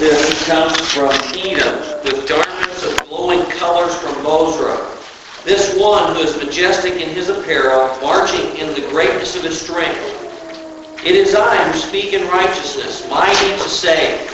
This 0.00 0.46
comes 0.46 0.74
from 0.92 1.10
Edom, 1.36 1.78
with 2.02 2.26
garments 2.26 2.82
of 2.84 3.06
glowing 3.06 3.44
colors 3.50 3.94
from 3.96 4.14
Bozrah. 4.22 4.96
This 5.44 5.78
one 5.78 6.14
who 6.14 6.22
is 6.22 6.42
majestic 6.42 6.94
in 6.94 7.10
his 7.10 7.28
apparel, 7.28 7.94
marching 8.00 8.56
in 8.56 8.72
the 8.72 8.88
greatness 8.88 9.36
of 9.36 9.42
his 9.42 9.60
strength. 9.60 10.00
It 11.04 11.14
is 11.14 11.34
I 11.34 11.70
who 11.70 11.78
speak 11.78 12.14
in 12.14 12.26
righteousness, 12.28 13.06
mighty 13.10 13.50
to 13.62 13.68
save. 13.68 14.30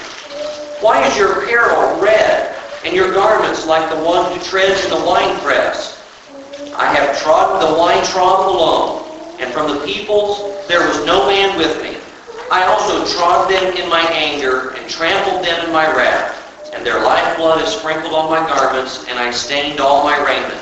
Why 0.80 1.04
is 1.04 1.16
your 1.16 1.42
apparel 1.42 2.01
red, 2.01 2.57
and 2.85 2.95
your 2.95 3.12
garments 3.12 3.67
like 3.67 3.91
the 3.91 4.05
one 4.05 4.30
who 4.30 4.45
treads 4.45 4.85
in 4.85 4.91
the 4.91 5.05
winepress? 5.05 6.01
I 6.77 6.95
have 6.95 7.21
trodden 7.25 7.69
the 7.69 7.77
wine 7.77 8.05
trough 8.05 8.46
alone, 8.46 9.05
and 9.41 9.53
from 9.53 9.75
the 9.75 9.85
peoples 9.85 10.64
there 10.69 10.87
was 10.87 11.05
no 11.05 11.27
man 11.27 11.59
with 11.59 11.83
me. 11.83 11.95
I 12.50 12.64
also 12.66 13.04
trod 13.18 13.50
them 13.50 13.76
in 13.76 13.88
my 13.88 14.02
anger, 14.12 14.70
and 14.70 14.88
trampled 14.88 15.45
them 15.45 15.66
in 15.66 15.72
my 15.72 15.86
wrath. 15.96 16.72
And 16.74 16.86
their 16.86 17.02
lifeblood 17.02 17.62
is 17.62 17.74
sprinkled 17.74 18.14
on 18.14 18.30
my 18.30 18.46
garments, 18.46 19.04
and 19.09 19.18
I 19.18 19.30
stained 19.30 19.80
all 19.80 20.04
my 20.04 20.16
raiment. 20.18 20.60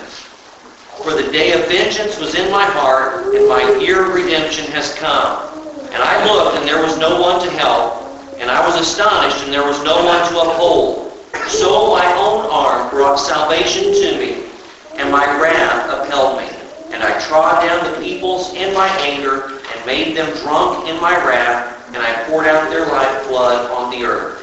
For 1.02 1.12
the 1.12 1.30
day 1.30 1.52
of 1.52 1.68
vengeance 1.68 2.18
was 2.18 2.34
in 2.34 2.50
my 2.50 2.64
heart, 2.64 3.34
and 3.34 3.48
my 3.48 3.76
year 3.76 4.06
of 4.06 4.14
redemption 4.14 4.64
has 4.72 4.94
come. 4.94 5.50
And 5.92 6.02
I 6.02 6.24
looked, 6.24 6.56
and 6.56 6.66
there 6.66 6.82
was 6.82 6.96
no 6.98 7.20
one 7.20 7.42
to 7.44 7.50
help, 7.50 8.04
and 8.38 8.50
I 8.50 8.64
was 8.66 8.80
astonished, 8.80 9.44
and 9.44 9.52
there 9.52 9.66
was 9.66 9.82
no 9.84 10.04
one 10.04 10.28
to 10.30 10.40
uphold. 10.40 11.12
So 11.48 11.90
my 11.90 12.06
own 12.14 12.46
arm 12.50 12.90
brought 12.90 13.16
salvation 13.16 13.92
to 13.92 14.18
me, 14.18 14.48
and 14.96 15.10
my 15.10 15.26
wrath 15.38 15.90
upheld 15.90 16.38
me. 16.38 16.48
And 16.92 17.02
I 17.02 17.18
trod 17.26 17.66
down 17.66 17.92
the 17.92 17.98
peoples 17.98 18.54
in 18.54 18.72
my 18.72 18.88
anger, 19.00 19.58
and 19.58 19.86
made 19.86 20.16
them 20.16 20.34
drunk 20.38 20.88
in 20.88 21.00
my 21.00 21.14
wrath, 21.26 21.73
and 21.94 22.02
I 22.02 22.24
poured 22.24 22.46
out 22.46 22.68
their 22.70 22.86
lifeblood 22.86 23.70
on 23.70 23.90
the 23.90 24.04
earth. 24.04 24.40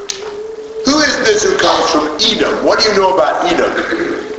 Who 0.86 1.00
is 1.00 1.18
this 1.20 1.44
who 1.44 1.58
comes 1.58 1.90
from 1.91 2.18
Edom? 2.20 2.66
What 2.66 2.80
do 2.80 2.90
you 2.90 2.96
know 2.96 3.14
about 3.14 3.46
Edom? 3.46 4.32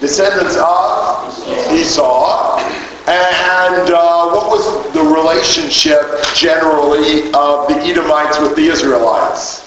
descendants 0.00 0.56
of 0.56 1.72
Esau. 1.72 2.58
And 3.06 3.92
uh, 3.92 4.30
what 4.30 4.48
was 4.48 4.92
the 4.94 5.02
relationship 5.02 6.00
generally 6.34 7.26
of 7.32 7.68
the 7.68 7.76
Edomites 7.84 8.40
with 8.40 8.56
the 8.56 8.66
Israelites? 8.66 9.66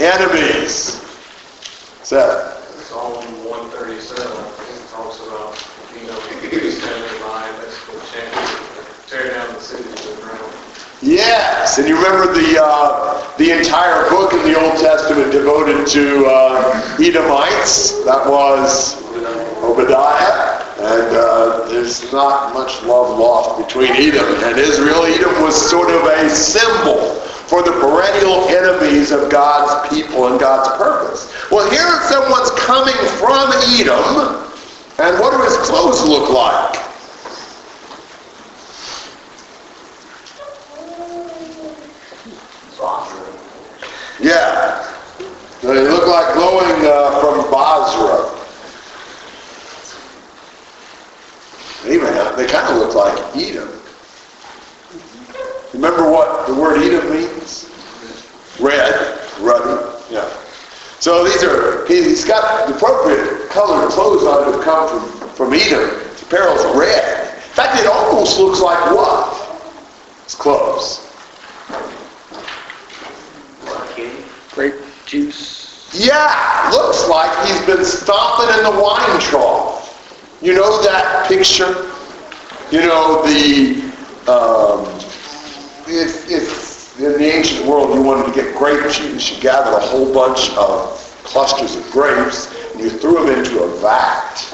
Enemies. 0.00 1.00
Seth. 2.02 2.58
Psalm 2.88 3.14
137 3.46 4.26
talks 4.90 5.20
about, 5.20 5.54
you 5.94 6.06
know, 6.08 6.18
standing 6.70 7.20
by, 7.22 7.46
that's 7.62 7.78
tear 9.06 9.30
down 9.30 9.54
the 9.54 9.60
city 9.60 9.84
to 9.84 10.08
the 10.08 10.22
ground. 10.22 10.52
Yes, 11.04 11.76
and 11.76 11.86
you 11.86 11.96
remember 11.96 12.32
the 12.32 12.64
uh, 12.64 13.36
the 13.36 13.50
entire 13.50 14.08
book 14.08 14.32
in 14.32 14.42
the 14.50 14.58
Old 14.58 14.80
Testament 14.80 15.32
devoted 15.32 15.86
to 15.88 16.24
uh, 16.24 16.96
Edomites. 16.98 18.02
That 18.06 18.24
was 18.24 18.96
Obadiah, 19.60 20.64
and 20.80 21.14
uh, 21.14 21.68
there's 21.68 22.10
not 22.10 22.54
much 22.54 22.82
love 22.84 23.18
lost 23.18 23.68
between 23.68 23.92
Edom 23.92 24.32
and 24.44 24.56
Israel. 24.56 25.04
Edom 25.04 25.42
was 25.42 25.54
sort 25.68 25.90
of 25.90 26.04
a 26.04 26.30
symbol 26.30 27.20
for 27.52 27.62
the 27.62 27.72
perennial 27.72 28.48
enemies 28.48 29.12
of 29.12 29.30
God's 29.30 29.86
people 29.94 30.28
and 30.28 30.40
God's 30.40 30.74
purpose. 30.78 31.30
Well, 31.50 31.68
here 31.70 32.00
someone's 32.08 32.50
coming 32.52 32.96
from 33.20 33.52
Edom, 33.76 34.40
and 34.98 35.20
what 35.20 35.36
do 35.36 35.44
his 35.44 35.58
clothes 35.68 36.02
look 36.08 36.30
like? 36.30 36.93
Yeah. 44.24 44.90
They 45.60 45.86
look 45.86 46.08
like 46.08 46.32
glowing 46.32 46.86
uh, 46.86 47.20
from 47.20 47.50
Bozrah. 47.50 48.32
Amen. 51.84 52.36
They 52.36 52.46
kind 52.46 52.72
of 52.72 52.78
look 52.78 52.94
like 52.94 53.36
Edom. 53.36 53.68
Remember 55.74 56.10
what 56.10 56.46
the 56.46 56.54
word 56.54 56.80
Edom 56.80 57.10
means? 57.10 57.70
Red, 58.58 59.20
ruddy. 59.40 59.92
Yeah. 60.10 60.26
So 61.00 61.24
these 61.24 61.44
are, 61.44 61.86
he's 61.86 62.24
got 62.24 62.66
the 62.66 62.76
appropriate 62.76 63.50
colored 63.50 63.90
clothes 63.90 64.24
on 64.24 64.52
to 64.56 64.64
come 64.64 64.88
from, 64.88 65.28
from 65.34 65.52
Edom. 65.52 66.00
His 66.12 66.22
apparel's 66.22 66.64
red. 66.74 67.34
In 67.34 67.40
fact, 67.52 67.78
it 67.78 67.86
almost 67.86 68.38
looks 68.38 68.60
like 68.60 68.90
what? 68.90 69.60
It's 70.24 70.34
clothes. 70.34 71.04
Grape 74.54 74.74
juice. 75.06 75.90
Yeah, 75.92 76.70
looks 76.72 77.08
like 77.08 77.30
he's 77.46 77.64
been 77.66 77.84
stomping 77.84 78.58
in 78.58 78.64
the 78.64 78.82
wine 78.82 79.20
trough. 79.20 80.38
You 80.42 80.54
know 80.54 80.82
that 80.82 81.28
picture? 81.28 81.90
You 82.70 82.80
know, 82.80 83.22
the, 83.24 83.80
um, 84.26 84.86
if, 85.86 86.28
if 86.30 86.98
in 86.98 87.12
the 87.12 87.24
ancient 87.24 87.66
world 87.66 87.94
you 87.94 88.02
wanted 88.02 88.32
to 88.32 88.40
get 88.40 88.56
grape 88.56 88.90
juice, 88.92 89.30
you 89.30 89.40
gathered 89.40 89.74
a 89.74 89.80
whole 89.80 90.12
bunch 90.12 90.50
of 90.56 90.98
clusters 91.24 91.76
of 91.76 91.90
grapes 91.90 92.52
and 92.72 92.80
you 92.80 92.90
threw 92.90 93.14
them 93.14 93.38
into 93.38 93.62
a 93.62 93.80
vat. 93.80 94.44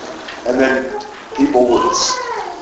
And 0.46 0.58
then 0.58 1.04
people 1.36 1.68
would, 1.68 1.96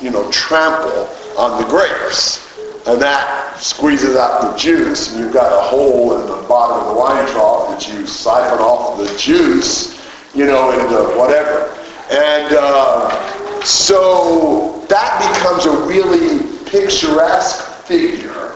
you 0.01 0.11
know, 0.11 0.29
trample 0.31 1.09
on 1.37 1.61
the 1.61 1.67
grapes. 1.67 2.48
And 2.85 3.01
that 3.01 3.59
squeezes 3.59 4.15
out 4.15 4.41
the 4.41 4.57
juice, 4.57 5.11
and 5.11 5.19
you've 5.19 5.33
got 5.33 5.51
a 5.51 5.61
hole 5.61 6.19
in 6.19 6.27
the 6.27 6.47
bottom 6.47 6.79
of 6.79 6.93
the 6.93 6.99
wine 6.99 7.27
trough 7.27 7.69
that 7.69 7.87
you 7.87 8.07
siphon 8.07 8.59
off 8.59 8.97
the 8.97 9.17
juice, 9.17 9.99
you 10.33 10.45
know, 10.45 10.71
into 10.71 11.17
whatever. 11.17 11.75
And 12.09 12.55
uh, 12.55 13.63
so 13.63 14.83
that 14.87 15.19
becomes 15.33 15.65
a 15.65 15.85
really 15.85 16.47
picturesque 16.65 17.85
figure 17.85 18.53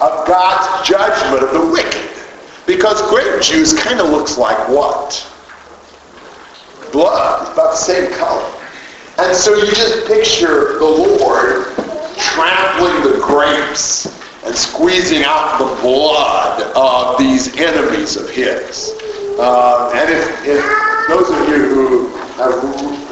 of 0.00 0.26
God's 0.26 0.88
judgment 0.88 1.42
of 1.42 1.52
the 1.52 1.70
wicked. 1.70 2.10
Because 2.66 3.00
grape 3.10 3.40
juice 3.42 3.72
kind 3.80 4.00
of 4.00 4.10
looks 4.10 4.36
like 4.36 4.68
what? 4.68 5.26
Blood. 6.92 7.52
About 7.52 7.70
the 7.70 7.76
same 7.76 8.12
color. 8.14 8.52
And 9.18 9.34
so 9.34 9.54
you 9.54 9.66
just 9.66 10.06
picture 10.06 10.78
the 10.78 10.84
Lord 10.84 11.75
trampling 12.18 13.02
the 13.02 13.18
grapes 13.20 14.06
and 14.44 14.54
squeezing 14.54 15.24
out 15.24 15.58
the 15.58 15.82
blood 15.82 16.62
of 16.76 17.18
these 17.18 17.56
enemies 17.56 18.16
of 18.16 18.28
his. 18.30 18.92
Uh, 19.38 19.92
and 19.94 20.10
if, 20.10 20.46
if 20.46 21.08
those 21.08 21.28
of 21.30 21.48
you 21.48 21.68
who 21.68 22.08
have, 22.36 22.62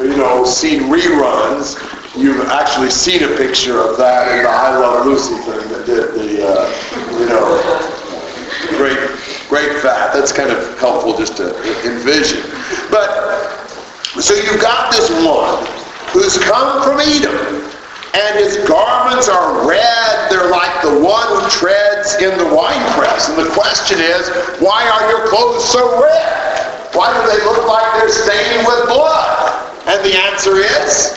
you 0.05 0.17
know, 0.17 0.45
seen 0.45 0.83
reruns, 0.83 1.77
you've 2.17 2.49
actually 2.49 2.91
seen 2.91 3.25
a 3.25 3.37
picture 3.37 3.81
of 3.81 3.97
that 3.99 4.31
in 4.37 4.45
the 4.45 4.49
I 4.49 4.77
Love 4.79 5.07
Lucy 5.07 5.35
thing 5.35 5.69
that 5.71 5.87
did 5.87 6.15
the, 6.15 6.47
uh, 6.47 7.19
you 7.19 7.27
know, 7.27 7.61
great, 8.79 8.99
great 9.49 9.83
fat. 9.83 10.13
That's 10.13 10.33
kind 10.33 10.51
of 10.51 10.79
helpful 10.79 11.17
just 11.17 11.37
to 11.39 11.51
envision. 11.85 12.43
But, 12.91 13.11
so 14.21 14.35
you've 14.35 14.61
got 14.61 14.93
this 14.93 15.11
one 15.27 15.67
who's 16.13 16.39
come 16.39 16.83
from 16.85 17.01
Edom, 17.01 17.69
and 18.15 18.39
his 18.39 18.57
garments 18.69 19.29
are 19.29 19.67
red. 19.67 20.31
They're 20.31 20.51
like 20.51 20.83
the 20.83 21.03
one 21.03 21.27
who 21.35 21.43
treads 21.51 22.15
in 22.23 22.39
the 22.39 22.47
winepress. 22.55 23.29
And 23.29 23.39
the 23.39 23.51
question 23.51 23.99
is, 23.99 24.31
why 24.63 24.87
are 24.87 25.11
your 25.11 25.27
clothes 25.27 25.67
so 25.67 25.83
red? 26.01 26.95
Why 26.95 27.11
do 27.11 27.21
they 27.27 27.43
look 27.45 27.67
like 27.67 27.83
they're 27.99 28.09
stained 28.09 28.67
with 28.67 28.87
blood? 28.87 29.67
And 29.87 29.99
the 30.05 30.15
answer 30.15 30.57
is? 30.57 31.11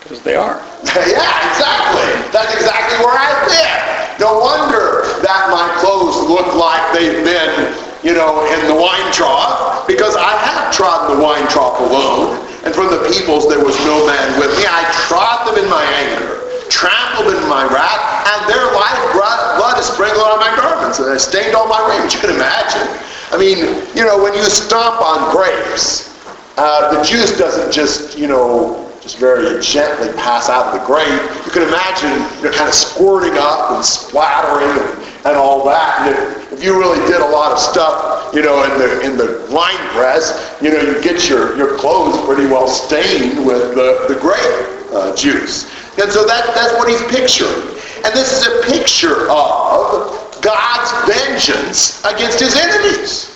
Because 0.00 0.22
they 0.22 0.36
are. 0.36 0.56
yeah, 0.84 1.52
exactly. 1.52 2.08
That's 2.32 2.54
exactly 2.54 3.04
where 3.04 3.12
I've 3.12 3.46
been. 3.46 3.96
No 4.18 4.40
wonder 4.40 5.04
that 5.20 5.52
my 5.52 5.68
clothes 5.80 6.28
look 6.28 6.54
like 6.54 6.80
they've 6.96 7.22
been, 7.24 7.76
you 8.02 8.14
know, 8.14 8.48
in 8.48 8.66
the 8.66 8.74
wine 8.74 9.12
trough, 9.12 9.86
because 9.86 10.16
I 10.16 10.32
have 10.48 10.72
trodden 10.72 11.18
the 11.18 11.22
wine 11.22 11.46
trough 11.48 11.78
alone, 11.80 12.45
and 12.66 12.74
from 12.74 12.90
the 12.90 12.98
peoples 13.06 13.46
there 13.48 13.62
was 13.62 13.78
no 13.86 14.04
man 14.04 14.34
with 14.42 14.50
me. 14.58 14.66
I 14.66 14.82
trod 15.06 15.46
them 15.46 15.62
in 15.62 15.70
my 15.70 15.86
anger, 16.02 16.42
trampled 16.66 17.30
them 17.30 17.38
in 17.38 17.48
my 17.48 17.62
wrath, 17.70 18.02
and 18.26 18.50
their 18.50 18.66
life 18.74 18.98
blood 19.14 19.78
is 19.78 19.86
sprinkled 19.86 20.26
on 20.26 20.38
my 20.38 20.54
garments, 20.56 20.98
and 20.98 21.10
I 21.10 21.16
stained 21.16 21.54
all 21.54 21.68
my 21.68 21.80
raiment. 21.88 22.12
You 22.14 22.20
can 22.20 22.30
imagine. 22.30 22.86
I 23.32 23.36
mean, 23.38 23.58
you 23.96 24.04
know, 24.04 24.22
when 24.22 24.34
you 24.34 24.42
stomp 24.42 25.00
on 25.00 25.34
grapes, 25.34 26.14
uh, 26.56 26.94
the 26.94 27.02
juice 27.02 27.36
doesn't 27.36 27.72
just, 27.72 28.18
you 28.18 28.26
know, 28.26 28.82
just 29.00 29.18
very 29.18 29.60
gently 29.62 30.12
pass 30.14 30.48
out 30.48 30.66
of 30.66 30.80
the 30.80 30.86
grape. 30.86 31.22
You 31.44 31.52
can 31.52 31.62
imagine, 31.62 32.10
you 32.38 32.50
know, 32.50 32.56
kind 32.56 32.68
of 32.68 32.74
squirting 32.74 33.38
up 33.38 33.72
and 33.72 33.84
splattering 33.84 34.70
and, 34.70 35.02
and 35.26 35.36
all 35.36 35.64
that. 35.64 36.06
And 36.06 36.16
if, 36.16 36.52
if, 36.52 36.64
you 36.64 36.78
really 36.78 37.04
did 37.06 37.20
a 37.20 37.28
lot 37.28 37.52
of 37.52 37.58
stuff, 37.58 38.32
you 38.34 38.42
know, 38.42 38.62
in 38.64 38.78
the 38.78 39.00
in 39.02 39.16
the 39.16 39.46
wine 39.50 39.76
press, 39.90 40.56
you 40.62 40.70
know, 40.70 40.80
you 40.80 41.02
get 41.02 41.28
your, 41.28 41.56
your 41.56 41.76
clothes 41.78 42.24
pretty 42.24 42.46
well 42.46 42.68
stained 42.68 43.44
with 43.44 43.74
the, 43.74 44.06
the 44.08 44.18
grape 44.20 44.92
uh, 44.94 45.14
juice. 45.14 45.64
And 45.98 46.10
so 46.12 46.26
that, 46.26 46.54
that's 46.54 46.74
what 46.74 46.88
he's 46.88 47.02
picturing. 47.08 47.76
And 48.04 48.14
this 48.14 48.32
is 48.32 48.46
a 48.46 48.70
picture 48.70 49.30
of 49.30 50.40
God's 50.42 50.92
vengeance 51.10 52.04
against 52.04 52.38
his 52.38 52.54
enemies. 52.54 53.32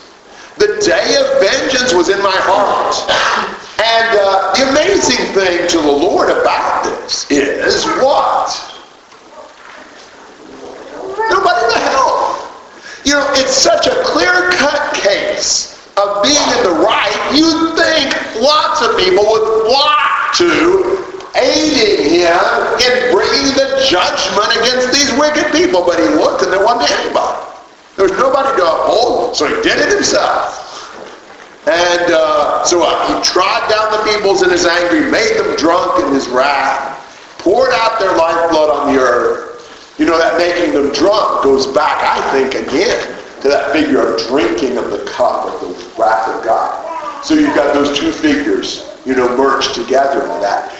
The 0.58 0.78
day 0.84 1.16
of 1.16 1.40
vengeance 1.40 1.94
was 1.94 2.10
in 2.10 2.22
my 2.22 2.36
heart. 2.36 2.94
And 3.80 4.18
uh, 4.20 4.52
the 4.54 4.70
amazing 4.70 5.32
thing 5.32 5.66
to 5.68 5.78
the 5.78 5.90
Lord 5.90 6.28
about 6.28 6.84
this 6.84 7.30
is 7.30 7.86
what? 7.96 8.70
Nobody 11.30 11.64
in 11.64 11.70
the 11.70 11.78
hell. 11.78 12.52
You 13.10 13.16
know, 13.16 13.26
it's 13.34 13.56
such 13.56 13.88
a 13.88 14.04
clear-cut 14.04 14.94
case 14.94 15.82
of 15.98 16.22
being 16.22 16.46
in 16.54 16.62
the 16.62 16.78
right. 16.78 17.10
You'd 17.34 17.74
think 17.74 18.14
lots 18.38 18.86
of 18.86 18.96
people 18.96 19.26
would 19.26 19.66
flock 19.66 20.30
to 20.38 21.18
aiding 21.34 22.06
him 22.06 22.38
in 22.78 23.10
bringing 23.10 23.50
the 23.58 23.82
judgment 23.90 24.54
against 24.62 24.94
these 24.94 25.10
wicked 25.18 25.50
people. 25.50 25.82
But 25.82 25.98
he 25.98 26.06
looked 26.06 26.44
and 26.44 26.52
there 26.52 26.64
wasn't 26.64 26.86
anybody. 27.02 27.50
There 27.96 28.06
was 28.06 28.14
nobody 28.14 28.56
to 28.62 28.62
uphold, 28.62 29.34
so 29.34 29.48
he 29.48 29.60
did 29.60 29.82
it 29.82 29.90
himself. 29.90 31.66
And 31.66 32.14
uh, 32.14 32.62
so 32.62 32.84
uh, 32.86 32.94
he 33.10 33.24
trod 33.24 33.68
down 33.68 33.90
the 33.90 34.06
peoples 34.06 34.44
in 34.44 34.50
his 34.50 34.66
anger, 34.66 35.10
made 35.10 35.34
them 35.36 35.56
drunk 35.56 35.98
in 36.06 36.14
his 36.14 36.28
wrath, 36.28 36.94
poured 37.38 37.72
out 37.72 37.98
their 37.98 38.16
lifeblood 38.16 38.70
on 38.70 38.94
the 38.94 39.00
earth. 39.02 39.49
You 40.00 40.06
know, 40.06 40.16
that 40.16 40.38
making 40.38 40.72
them 40.72 40.94
drunk 40.94 41.44
goes 41.44 41.66
back, 41.66 42.02
I 42.02 42.32
think, 42.32 42.54
again, 42.54 43.06
to 43.42 43.48
that 43.48 43.70
figure 43.70 44.00
of 44.00 44.26
drinking 44.28 44.78
of 44.78 44.90
the 44.90 45.04
cup 45.04 45.44
of 45.44 45.60
the 45.60 46.00
wrath 46.00 46.26
of 46.26 46.42
God. 46.42 47.22
So 47.22 47.34
you've 47.34 47.54
got 47.54 47.74
those 47.74 47.98
two 47.98 48.10
figures, 48.10 48.90
you 49.04 49.14
know, 49.14 49.36
merged 49.36 49.74
together 49.74 50.22
in 50.22 50.40
that. 50.40 50.72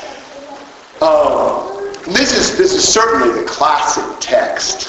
Um, 1.03 1.93
this 2.15 2.33
is 2.35 2.57
this 2.57 2.73
is 2.73 2.83
certainly 2.83 3.39
the 3.39 3.47
classic 3.47 4.05
text 4.21 4.89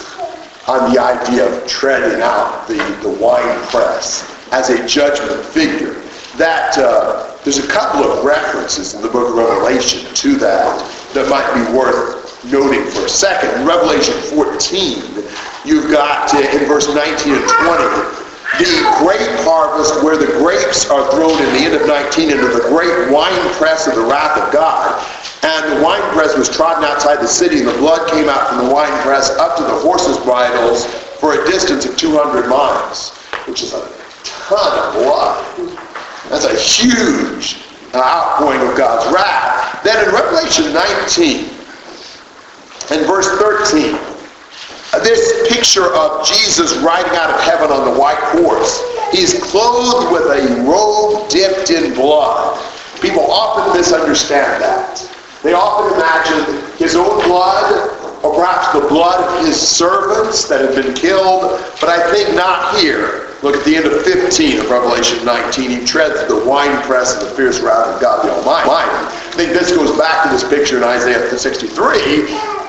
on 0.66 0.94
the 0.94 1.02
idea 1.02 1.46
of 1.46 1.68
treading 1.68 2.22
out 2.22 2.66
the, 2.70 2.78
the 3.04 3.10
wine 3.10 3.68
press 3.68 4.34
as 4.54 4.70
a 4.70 4.88
judgment 4.88 5.44
figure. 5.48 6.02
That 6.38 6.78
uh, 6.78 7.36
there's 7.44 7.58
a 7.58 7.68
couple 7.68 8.10
of 8.10 8.24
references 8.24 8.94
in 8.94 9.02
the 9.02 9.10
book 9.10 9.28
of 9.28 9.36
Revelation 9.36 10.10
to 10.14 10.38
that 10.38 11.14
that 11.14 11.30
might 11.30 11.54
be 11.54 11.78
worth 11.78 12.21
noting 12.46 12.84
for 12.90 13.06
a 13.06 13.10
second. 13.10 13.62
In 13.62 13.68
Revelation 13.68 14.16
14, 14.34 15.26
you've 15.66 15.92
got 15.92 16.34
uh, 16.34 16.40
in 16.40 16.66
verse 16.66 16.88
19 16.88 17.36
and 17.36 17.48
20 17.48 18.22
the 18.60 18.96
great 19.00 19.24
harvest 19.48 20.04
where 20.04 20.18
the 20.18 20.28
grapes 20.38 20.90
are 20.90 21.10
thrown 21.12 21.32
in 21.32 21.54
the 21.54 21.62
end 21.62 21.74
of 21.74 21.88
19 21.88 22.32
into 22.32 22.48
the 22.48 22.68
great 22.68 23.10
wine 23.12 23.34
press 23.56 23.88
of 23.88 23.96
the 23.96 24.02
wrath 24.02 24.38
of 24.38 24.52
God. 24.52 25.00
And 25.44 25.78
the 25.78 25.84
wine 25.84 26.02
press 26.14 26.38
was 26.38 26.50
trodden 26.50 26.84
outside 26.84 27.22
the 27.22 27.28
city, 27.28 27.60
and 27.60 27.68
the 27.68 27.78
blood 27.78 28.10
came 28.12 28.30
out 28.30 28.50
from 28.50 28.68
the 28.68 28.74
wine 28.74 28.92
press 29.02 29.32
up 29.32 29.58
to 29.58 29.64
the 29.64 29.76
horses' 29.80 30.18
bridles 30.20 30.86
for 31.20 31.42
a 31.42 31.46
distance 31.46 31.86
of 31.86 31.98
200 31.98 32.48
miles, 32.48 33.16
which 33.48 33.64
is 33.64 33.74
a 33.74 33.90
ton 34.24 34.88
of 34.88 34.94
blood. 34.96 35.78
That's 36.30 36.46
a 36.46 36.60
huge 36.60 37.64
outpouring 37.96 38.62
of 38.68 38.78
God's 38.78 39.12
wrath. 39.14 39.84
Then 39.84 40.06
in 40.06 40.14
Revelation 40.14 40.74
19 40.74 41.51
and 42.92 43.06
verse 43.06 43.28
13, 43.40 43.98
this 45.00 45.48
picture 45.48 45.94
of 45.96 46.28
Jesus 46.28 46.76
riding 46.80 47.16
out 47.16 47.30
of 47.30 47.40
heaven 47.42 47.72
on 47.72 47.94
the 47.94 48.00
white 48.00 48.20
horse. 48.20 48.84
He's 49.12 49.42
clothed 49.42 50.12
with 50.12 50.24
a 50.24 50.62
robe 50.64 51.30
dipped 51.30 51.70
in 51.70 51.94
blood. 51.94 52.60
People 53.00 53.32
often 53.32 53.78
misunderstand 53.78 54.62
that. 54.62 55.00
They 55.42 55.54
often 55.54 55.96
imagine 55.96 56.78
his 56.78 56.96
own 56.96 57.24
blood 57.24 57.98
or 58.24 58.36
perhaps 58.36 58.74
the 58.74 58.88
blood 58.88 59.24
of 59.24 59.46
his 59.46 59.56
servants 59.60 60.48
that 60.50 60.62
have 60.62 60.76
been 60.76 60.94
killed, 60.94 61.60
but 61.80 61.90
I 61.90 62.12
think 62.12 62.36
not 62.36 62.80
here. 62.80 63.30
Look 63.42 63.56
at 63.56 63.66
the 63.66 63.76
end 63.76 63.88
of 63.88 64.04
15 64.04 64.60
of 64.60 64.70
Revelation 64.70 65.26
19. 65.26 65.70
He 65.72 65.86
treads 65.86 66.28
the 66.28 66.44
winepress 66.46 67.16
of 67.16 67.30
the 67.30 67.36
fierce 67.36 67.60
wrath 67.60 67.88
of 67.88 68.02
God 68.02 68.24
the 68.24 68.32
Almighty. 68.32 68.70
I 68.70 69.34
think 69.36 69.54
this 69.54 69.72
goes 69.72 69.98
back 69.98 70.26
to 70.26 70.30
this 70.30 70.48
picture 70.48 70.78
in 70.78 70.84
Isaiah 70.84 71.28
63 71.36 72.61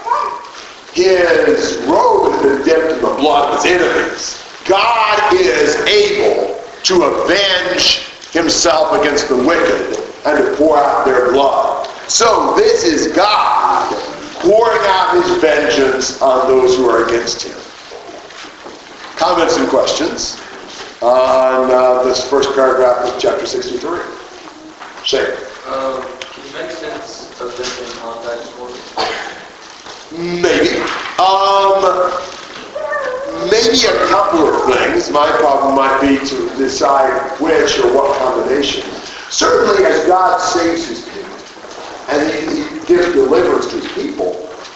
his 0.95 1.79
robe 1.87 2.33
has 2.33 2.43
been 2.43 2.65
dipped 2.65 2.93
in 2.93 3.03
the 3.03 3.15
blood 3.17 3.55
of 3.55 3.63
his 3.63 3.73
enemies. 3.73 4.43
God 4.67 5.35
is 5.35 5.77
able 5.87 6.61
to 6.85 7.03
avenge 7.03 8.09
himself 8.33 8.99
against 9.01 9.29
the 9.29 9.37
wicked 9.37 9.99
and 10.25 10.45
to 10.45 10.57
pour 10.57 10.79
out 10.79 11.05
their 11.05 11.33
blood. 11.33 11.89
So 12.09 12.55
this 12.57 12.85
is 12.85 13.15
God 13.15 13.93
pouring 14.41 14.83
out 14.83 15.15
his 15.15 15.41
vengeance 15.41 16.21
on 16.21 16.47
those 16.49 16.77
who 16.77 16.89
are 16.89 17.07
against 17.07 17.43
him. 17.43 17.59
Comments 19.17 19.57
and 19.57 19.69
questions 19.69 20.41
on 21.01 21.71
uh, 21.71 22.03
this 22.03 22.29
first 22.29 22.55
paragraph 22.55 23.07
of 23.07 23.21
chapter 23.21 23.47
63? 23.47 24.01
Shane. 25.05 25.27
Um, 25.67 26.03
can 26.21 26.47
you 26.47 26.53
make 26.53 26.71
sense 26.71 27.41
of 27.41 27.57
this 27.57 27.81
in 27.81 27.99
context 27.99 28.51
for? 28.53 29.42
Maybe. 30.19 30.77
Um, 31.19 32.13
maybe 33.51 33.81
a 33.87 34.07
couple 34.09 34.47
of 34.47 34.75
things. 34.75 35.11
My 35.11 35.31
problem 35.39 35.75
might 35.75 36.01
be 36.01 36.19
to 36.29 36.57
decide 36.57 37.41
which 37.41 37.79
or 37.79 37.95
what 37.95 38.19
combination. 38.19 38.83
Certainly, 39.31 39.85
as 39.87 40.05
God 40.07 40.39
saves 40.39 40.89
his 40.89 41.05
people 41.09 41.23
and 42.09 42.31
he, 42.31 42.63
he 42.63 42.87
gives 42.87 43.13
deliverance 43.13 43.71
to 43.71 43.81
his 43.81 43.93
people, 43.93 44.35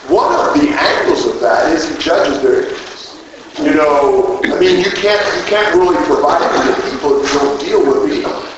one 0.09 0.33
of 0.33 0.55
the 0.55 0.69
angles 0.71 1.27
of 1.27 1.41
that 1.41 1.73
is 1.73 1.89
he 1.89 2.03
judges 2.03 2.41
their 2.43 2.63
enemies. 2.63 3.21
You 3.59 3.75
know, 3.75 4.41
I 4.45 4.59
mean, 4.61 4.79
you 4.79 4.91
can't 4.91 5.21
you 5.37 5.45
can't 5.49 5.75
really 5.75 5.97
provide 6.07 6.41
for 6.41 6.65
the 6.65 6.91
people 6.91 7.25
if 7.25 7.33
you 7.33 7.39
don't 7.41 7.61
deal 7.61 7.81
with 7.85 8.09
the 8.09 8.25
enemies 8.25 8.57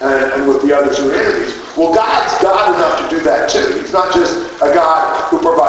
and, 0.00 0.32
and 0.32 0.48
with 0.48 0.62
the 0.62 0.76
others 0.76 0.98
who 0.98 1.10
are 1.10 1.14
enemies. 1.14 1.54
Well, 1.76 1.94
God's 1.94 2.42
God 2.42 2.74
enough 2.74 3.10
to 3.10 3.16
do 3.16 3.22
that 3.24 3.50
too. 3.50 3.80
He's 3.80 3.92
not 3.92 4.14
just 4.14 4.36
a 4.62 4.70
God 4.74 5.30
who 5.30 5.38
provides, 5.38 5.63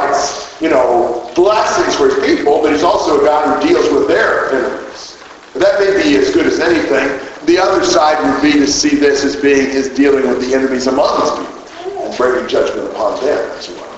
you 0.61 0.69
know, 0.69 1.31
blessings 1.35 1.95
for 1.95 2.09
his 2.09 2.25
people, 2.25 2.61
but 2.61 2.71
he's 2.71 2.83
also 2.83 3.21
a 3.21 3.25
God 3.25 3.61
who 3.61 3.67
deals 3.67 3.91
with 3.91 4.07
their 4.07 4.49
enemies. 4.51 5.21
That 5.53 5.79
may 5.79 6.01
be 6.01 6.15
as 6.17 6.33
good 6.33 6.47
as 6.47 6.59
anything. 6.59 7.19
The 7.45 7.57
other 7.59 7.83
side 7.83 8.21
would 8.23 8.41
be 8.41 8.53
to 8.59 8.67
see 8.67 8.95
this 8.95 9.23
as 9.23 9.35
being 9.35 9.69
his 9.69 9.89
dealing 9.89 10.27
with 10.27 10.41
the 10.41 10.55
enemies 10.55 10.87
among 10.87 11.21
his 11.21 11.31
people 11.31 12.05
and 12.05 12.17
bringing 12.17 12.47
judgment 12.47 12.89
upon 12.89 13.23
them 13.23 13.51
as 13.57 13.69
well. 13.69 13.91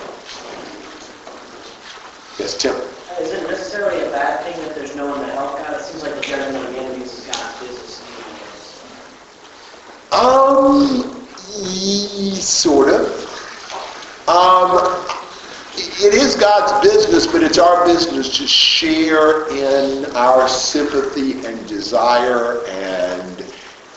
Yes, 2.38 2.56
Tim. 2.56 2.74
Is 3.20 3.32
it 3.32 3.48
necessarily 3.48 4.06
a 4.06 4.10
bad 4.10 4.44
thing 4.44 4.60
that 4.62 4.74
there's 4.74 4.94
no 4.94 5.06
one 5.06 5.20
to 5.20 5.32
help 5.32 5.58
God? 5.58 5.80
It 5.80 5.84
seems 5.84 6.02
like 6.02 6.14
the 6.14 6.20
judgment 6.20 6.64
of 6.64 6.72
the 6.72 6.80
enemies 6.80 7.12
is 7.12 7.26
God's 7.26 7.58
business. 7.60 8.02
Um, 10.12 11.26
sort 12.40 12.88
of. 12.90 13.24
Um, 14.28 15.17
it 15.78 16.14
is 16.14 16.34
God's 16.36 16.86
business, 16.86 17.26
but 17.26 17.42
it's 17.42 17.58
our 17.58 17.84
business 17.86 18.36
to 18.38 18.46
share 18.46 19.48
in 19.48 20.04
our 20.16 20.48
sympathy 20.48 21.44
and 21.46 21.66
desire 21.66 22.64
and 22.66 23.44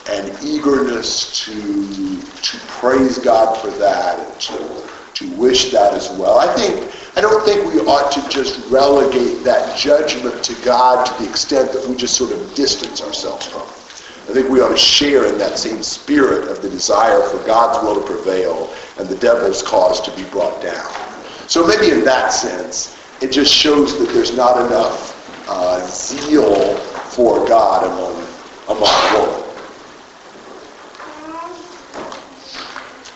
and 0.09 0.43
eagerness 0.43 1.45
to 1.45 2.21
to 2.41 2.57
praise 2.67 3.17
God 3.17 3.55
for 3.61 3.69
that 3.71 4.19
and 4.19 4.39
to 4.41 4.89
to 5.13 5.35
wish 5.35 5.71
that 5.71 5.93
as 5.93 6.09
well. 6.11 6.39
I 6.39 6.53
think 6.55 6.93
I 7.15 7.21
don't 7.21 7.43
think 7.45 7.71
we 7.71 7.79
ought 7.81 8.11
to 8.13 8.29
just 8.29 8.69
relegate 8.69 9.43
that 9.43 9.77
judgment 9.77 10.43
to 10.43 10.55
God 10.63 11.05
to 11.05 11.23
the 11.23 11.29
extent 11.29 11.71
that 11.73 11.87
we 11.87 11.95
just 11.95 12.15
sort 12.15 12.31
of 12.31 12.55
distance 12.55 13.01
ourselves 13.01 13.47
from 13.47 13.61
it. 13.61 13.81
I 14.29 14.33
think 14.33 14.49
we 14.49 14.61
ought 14.61 14.69
to 14.69 14.77
share 14.77 15.25
in 15.25 15.37
that 15.39 15.57
same 15.57 15.83
spirit 15.83 16.47
of 16.47 16.61
the 16.61 16.69
desire 16.69 17.21
for 17.29 17.43
God's 17.45 17.83
will 17.83 17.95
to 17.95 18.05
prevail 18.05 18.73
and 18.97 19.09
the 19.09 19.17
devil's 19.17 19.61
cause 19.61 19.99
to 20.01 20.15
be 20.15 20.23
brought 20.29 20.61
down. 20.61 21.10
So 21.51 21.67
maybe 21.67 21.91
in 21.91 22.05
that 22.05 22.29
sense, 22.29 22.95
it 23.21 23.29
just 23.29 23.53
shows 23.53 23.99
that 23.99 24.07
there's 24.13 24.33
not 24.37 24.65
enough 24.65 25.49
uh, 25.49 25.85
zeal 25.85 26.77
for 27.11 27.45
God 27.45 27.83
among 27.87 28.23
among 28.69 29.13
world. 29.13 29.47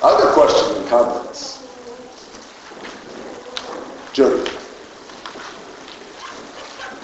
Other 0.01 0.34
questions 0.34 0.77
and 0.80 0.88
comments? 0.89 1.63
Jody. 4.12 4.51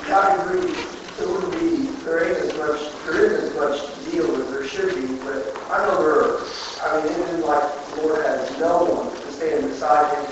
I 0.08 0.36
agree, 0.36 0.74
there 1.18 1.30
would 1.30 1.52
be, 1.62 1.78
there 2.04 2.28
ain't 2.28 2.38
as 2.40 2.58
much, 2.58 2.92
there 3.06 3.24
isn't 3.24 3.52
as 3.52 3.56
much 3.56 4.12
deal 4.12 4.36
as 4.36 4.50
there 4.52 4.68
should 4.68 4.96
be, 4.96 5.16
but 5.24 5.56
I 5.72 5.86
know 5.88 6.04
there, 6.04 6.26
are- 6.26 6.42
I 6.84 6.98
mean, 7.02 7.14
it 7.14 7.20
isn't 7.30 7.46
like 7.46 7.86
the 7.96 8.02
Lord 8.02 8.26
has 8.26 8.60
no 8.60 8.84
one 8.84 9.16
to 9.16 9.32
stand 9.32 9.70
beside 9.70 10.14
him 10.14 10.26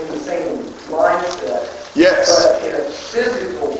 in 0.00 0.08
the 0.08 0.18
same 0.20 0.58
mindset. 0.88 1.68
Yes. 1.94 2.28
But 2.30 2.62
in 2.66 2.74
a 2.74 2.90
physical 2.90 3.76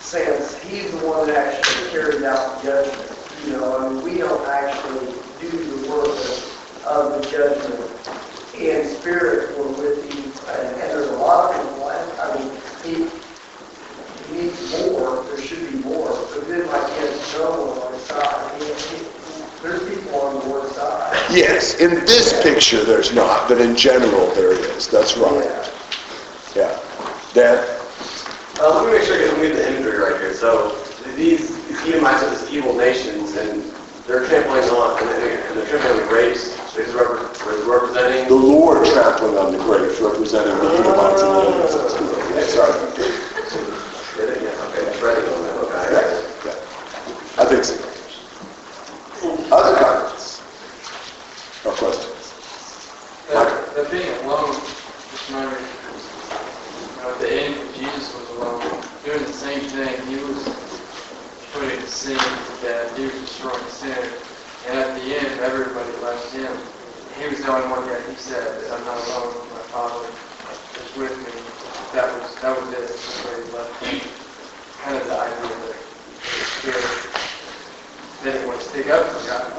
sense, 0.00 0.56
he's 0.62 0.90
the 0.92 1.06
one 1.06 1.26
that 1.26 1.36
actually 1.36 1.90
carries 1.90 2.22
out 2.22 2.62
the 2.62 2.68
judgment. 2.68 3.12
You 3.44 3.52
know, 3.52 3.76
I 3.78 3.88
mean, 3.88 4.02
we 4.02 4.18
don't 4.18 4.46
actually 4.48 5.06
do 5.40 5.50
the 5.50 5.90
work 5.90 6.06
of, 6.08 6.84
of 6.86 7.22
the 7.22 7.30
judgment 7.30 7.90
in 8.54 8.86
spirit 8.96 9.58
or 9.58 9.68
with 9.68 10.08
the, 10.08 10.16
and 10.52 10.68
and 10.80 10.90
there's 10.90 11.08
a 11.10 11.16
lot 11.16 11.54
of 11.54 11.60
people, 11.62 11.84
I 11.88 11.96
I 12.22 12.38
mean, 12.38 12.50
he, 12.84 13.10
needs 14.32 14.70
more, 14.88 15.22
there 15.24 15.40
should 15.40 15.70
be 15.70 15.78
more. 15.78 16.10
But 16.34 16.48
then 16.48 16.66
like 16.66 16.88
he 16.92 16.98
has 17.06 17.34
no 17.34 17.50
one 17.64 17.78
on 17.78 17.92
his 17.92 18.02
side. 18.02 18.62
He- 18.62 18.96
he- 18.96 19.06
There's 19.62 19.88
people 19.88 20.20
on 20.20 20.34
the 20.40 20.46
Lord's 20.48 20.74
side. 20.74 21.14
Yes, 21.30 21.65
in 21.80 22.04
this 22.06 22.42
picture, 22.42 22.84
there's 22.84 23.14
not, 23.14 23.48
but 23.48 23.60
in 23.60 23.76
general, 23.76 24.26
there 24.34 24.52
is. 24.52 24.88
That's 24.88 25.16
right. 25.16 25.44
Yeah. 26.54 26.78
Dan? 27.34 27.58
Uh, 28.60 28.82
let 28.82 28.86
me 28.86 28.98
make 28.98 29.06
sure 29.06 29.16
I 29.16 29.42
get 29.42 29.54
the 29.54 29.68
imagery 29.68 29.98
right 29.98 30.20
here. 30.20 30.34
So 30.34 30.76
these 31.16 31.56
Edomites 31.86 32.22
are 32.22 32.30
these 32.30 32.50
evil 32.50 32.74
nations, 32.74 33.36
and 33.36 33.62
they're 34.06 34.26
trampling 34.26 34.64
on, 34.70 34.98
and 35.02 35.08
they're, 35.08 35.66
trampling 35.66 35.92
on 35.92 36.00
the 36.00 36.08
grapes. 36.08 36.56
They're 36.74 36.86
representing. 37.66 38.28
The 38.28 38.34
Lord 38.34 38.86
trampling 38.86 39.36
on 39.36 39.52
the 39.52 39.58
grapes, 39.58 40.00
representing 40.00 40.56
the 40.58 40.72
Edomites 40.78 41.22
and 41.22 41.32
the 41.32 41.40
Edomites. 41.40 41.74
That's 42.36 42.56
right. 42.56 42.86
Yeah, 44.16 44.22
okay, 44.22 44.80
it's 44.86 45.02
ready 45.02 45.26
on 45.26 45.42
that. 45.42 45.56
Okay, 45.56 45.76
I 45.76 45.90
got 45.90 46.04
it. 46.04 46.24
Yeah. 46.44 47.42
I 47.42 47.44
think 47.44 47.64
so. 47.64 47.76
Other 49.52 49.78
comments? 49.78 50.42
Or 51.64 51.72
questions? 51.72 53.26
That, 53.28 53.74
that 53.74 53.90
being 53.90 54.12
alone, 54.24 54.54
just 55.10 55.30
remember, 55.30 55.58
you 55.58 55.66
know, 57.02 57.10
at 57.10 57.20
the 57.20 57.30
end, 57.30 57.74
Jesus 57.74 58.14
was 58.14 58.28
alone, 58.36 58.82
doing 59.04 59.22
the 59.24 59.32
same 59.32 59.60
thing. 59.60 60.06
He 60.06 60.16
was 60.16 60.44
putting 61.52 61.80
sin 61.86 62.18
to 62.18 62.62
death. 62.62 62.96
He 62.96 63.04
was 63.04 63.14
destroying 63.14 63.68
sin. 63.68 64.12
And 64.68 64.78
at 64.78 64.94
the 65.00 65.16
end, 65.16 65.40
everybody 65.40 65.90
left 66.02 66.32
him. 66.32 66.56
He 67.18 67.28
was 67.28 67.38
the 67.38 67.50
he 68.16 68.22
said 68.22 68.62
that 68.62 68.72
I'm 68.72 68.84
not 68.86 68.96
alone. 69.08 69.48
My 69.50 69.60
Father 69.68 70.08
is 70.08 70.96
with 70.96 71.16
me. 71.18 71.36
That 71.92 72.08
was 72.16 72.34
that 72.40 72.56
was 72.58 72.72
it. 72.72 72.88
That's 72.88 73.24
where 73.24 73.44
he 73.44 73.52
left 73.52 73.84
him. 73.84 74.10
Kind 74.80 74.96
of 74.96 75.06
the 75.06 75.20
idea 75.20 75.48
that 75.52 75.76
the 76.22 76.44
Spirit 76.56 76.84
didn't 78.24 78.48
want 78.48 78.60
to 78.60 78.66
stick 78.66 78.88
up 78.88 79.06
for 79.06 79.28
God. 79.28 79.52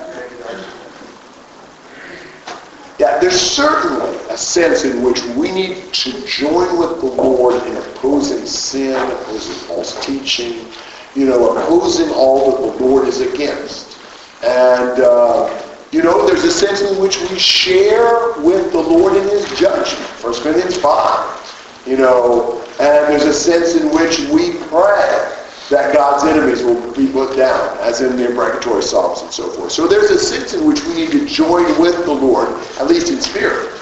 Yeah, 2.99 3.19
there's 3.19 3.39
certainly 3.39 4.17
a 4.31 4.37
sense 4.37 4.83
in 4.83 5.03
which 5.03 5.21
we 5.37 5.51
need 5.51 5.93
to 5.93 6.25
join 6.25 6.79
with 6.79 6.99
the 6.99 7.05
Lord 7.05 7.61
in 7.67 7.77
opposing 7.77 8.43
sin, 8.47 8.95
opposing 9.11 9.53
false 9.67 10.03
teaching, 10.03 10.67
you 11.13 11.27
know, 11.27 11.55
opposing 11.55 12.09
all 12.09 12.49
that 12.49 12.79
the 12.79 12.83
Lord 12.83 13.07
is 13.07 13.21
against. 13.21 13.99
And, 14.43 14.99
uh, 14.99 15.66
you 15.91 16.03
know, 16.03 16.27
there's 16.27 16.43
a 16.43 16.51
sense 16.51 16.81
in 16.81 16.99
which 17.01 17.19
we 17.29 17.39
share 17.39 18.33
with 18.41 18.71
the 18.71 18.79
Lord 18.79 19.15
in 19.15 19.23
his 19.23 19.47
judgment. 19.57 20.05
1 20.21 20.33
Corinthians 20.41 20.77
5, 20.77 21.83
you 21.85 21.97
know, 21.97 22.61
and 22.79 23.11
there's 23.11 23.23
a 23.23 23.33
sense 23.33 23.75
in 23.75 23.89
which 23.91 24.19
we 24.29 24.57
pray 24.67 25.33
that 25.69 25.93
God's 25.93 26.23
enemies 26.25 26.61
will 26.61 26.93
be 26.93 27.07
put 27.11 27.35
down, 27.37 27.77
as 27.79 28.01
in 28.01 28.17
the 28.17 28.29
imprecatory 28.29 28.83
psalms 28.83 29.21
and 29.21 29.31
so 29.31 29.49
forth. 29.49 29.71
So 29.71 29.87
there's 29.87 30.11
a 30.11 30.19
sense 30.19 30.53
in 30.53 30.65
which 30.65 30.83
we 30.85 30.93
need 30.93 31.11
to 31.11 31.25
join 31.25 31.79
with 31.79 32.05
the 32.05 32.13
Lord, 32.13 32.49
at 32.79 32.87
least 32.87 33.09
in 33.09 33.21
spirit, 33.21 33.73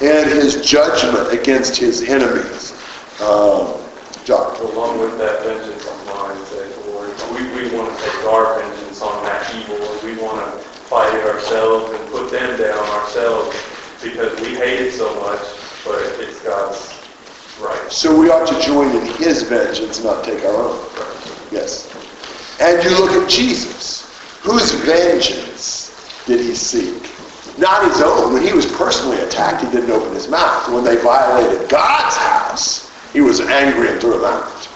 in 0.00 0.28
his 0.28 0.64
judgment 0.64 1.32
against 1.32 1.76
his 1.76 2.02
enemies. 2.02 2.72
Um, 3.20 3.76
John? 4.24 4.54
Along 4.60 5.00
with 5.00 5.18
that 5.18 5.42
vengeance 5.44 5.86
on 5.86 6.06
mine, 6.06 6.46
says 6.46 6.74
the 6.74 6.90
Lord, 6.90 7.10
we, 7.32 7.42
we 7.52 7.76
want 7.76 7.96
to 7.96 8.04
take 8.04 8.24
our 8.24 8.60
vengeance 8.60 9.00
on 9.00 9.22
that 9.24 9.54
evil, 9.54 9.78
we 10.04 10.16
want 10.22 10.60
to 10.60 10.69
fight 10.90 11.14
it 11.14 11.24
ourselves 11.24 11.92
and 11.94 12.10
put 12.10 12.32
them 12.32 12.58
down 12.58 12.84
ourselves, 13.00 13.56
because 14.02 14.38
we 14.40 14.56
hate 14.56 14.80
it 14.80 14.92
so 14.92 15.14
much, 15.20 15.40
but 15.84 16.02
it's 16.18 16.40
God's 16.40 17.00
right. 17.60 17.92
So 17.92 18.18
we 18.18 18.28
ought 18.28 18.48
to 18.48 18.60
join 18.60 18.96
in 18.96 19.06
his 19.14 19.44
vengeance, 19.44 20.02
not 20.02 20.24
take 20.24 20.44
our 20.44 20.52
own. 20.52 20.84
Yes. 21.52 21.88
And 22.60 22.82
you 22.82 22.90
look 22.90 23.12
at 23.12 23.30
Jesus. 23.30 24.02
Whose 24.42 24.72
vengeance 24.72 26.24
did 26.26 26.40
he 26.40 26.56
seek? 26.56 27.08
Not 27.56 27.88
his 27.88 28.00
own. 28.02 28.32
When 28.32 28.42
he 28.42 28.52
was 28.52 28.66
personally 28.66 29.20
attacked, 29.20 29.62
he 29.64 29.70
didn't 29.70 29.92
open 29.92 30.12
his 30.12 30.26
mouth. 30.28 30.72
When 30.72 30.82
they 30.82 30.96
violated 30.96 31.68
God's 31.68 32.16
house, 32.16 32.90
he 33.12 33.20
was 33.20 33.40
angry 33.40 33.90
and 33.90 34.00
threw 34.00 34.18
them 34.18 34.24
out. 34.24 34.68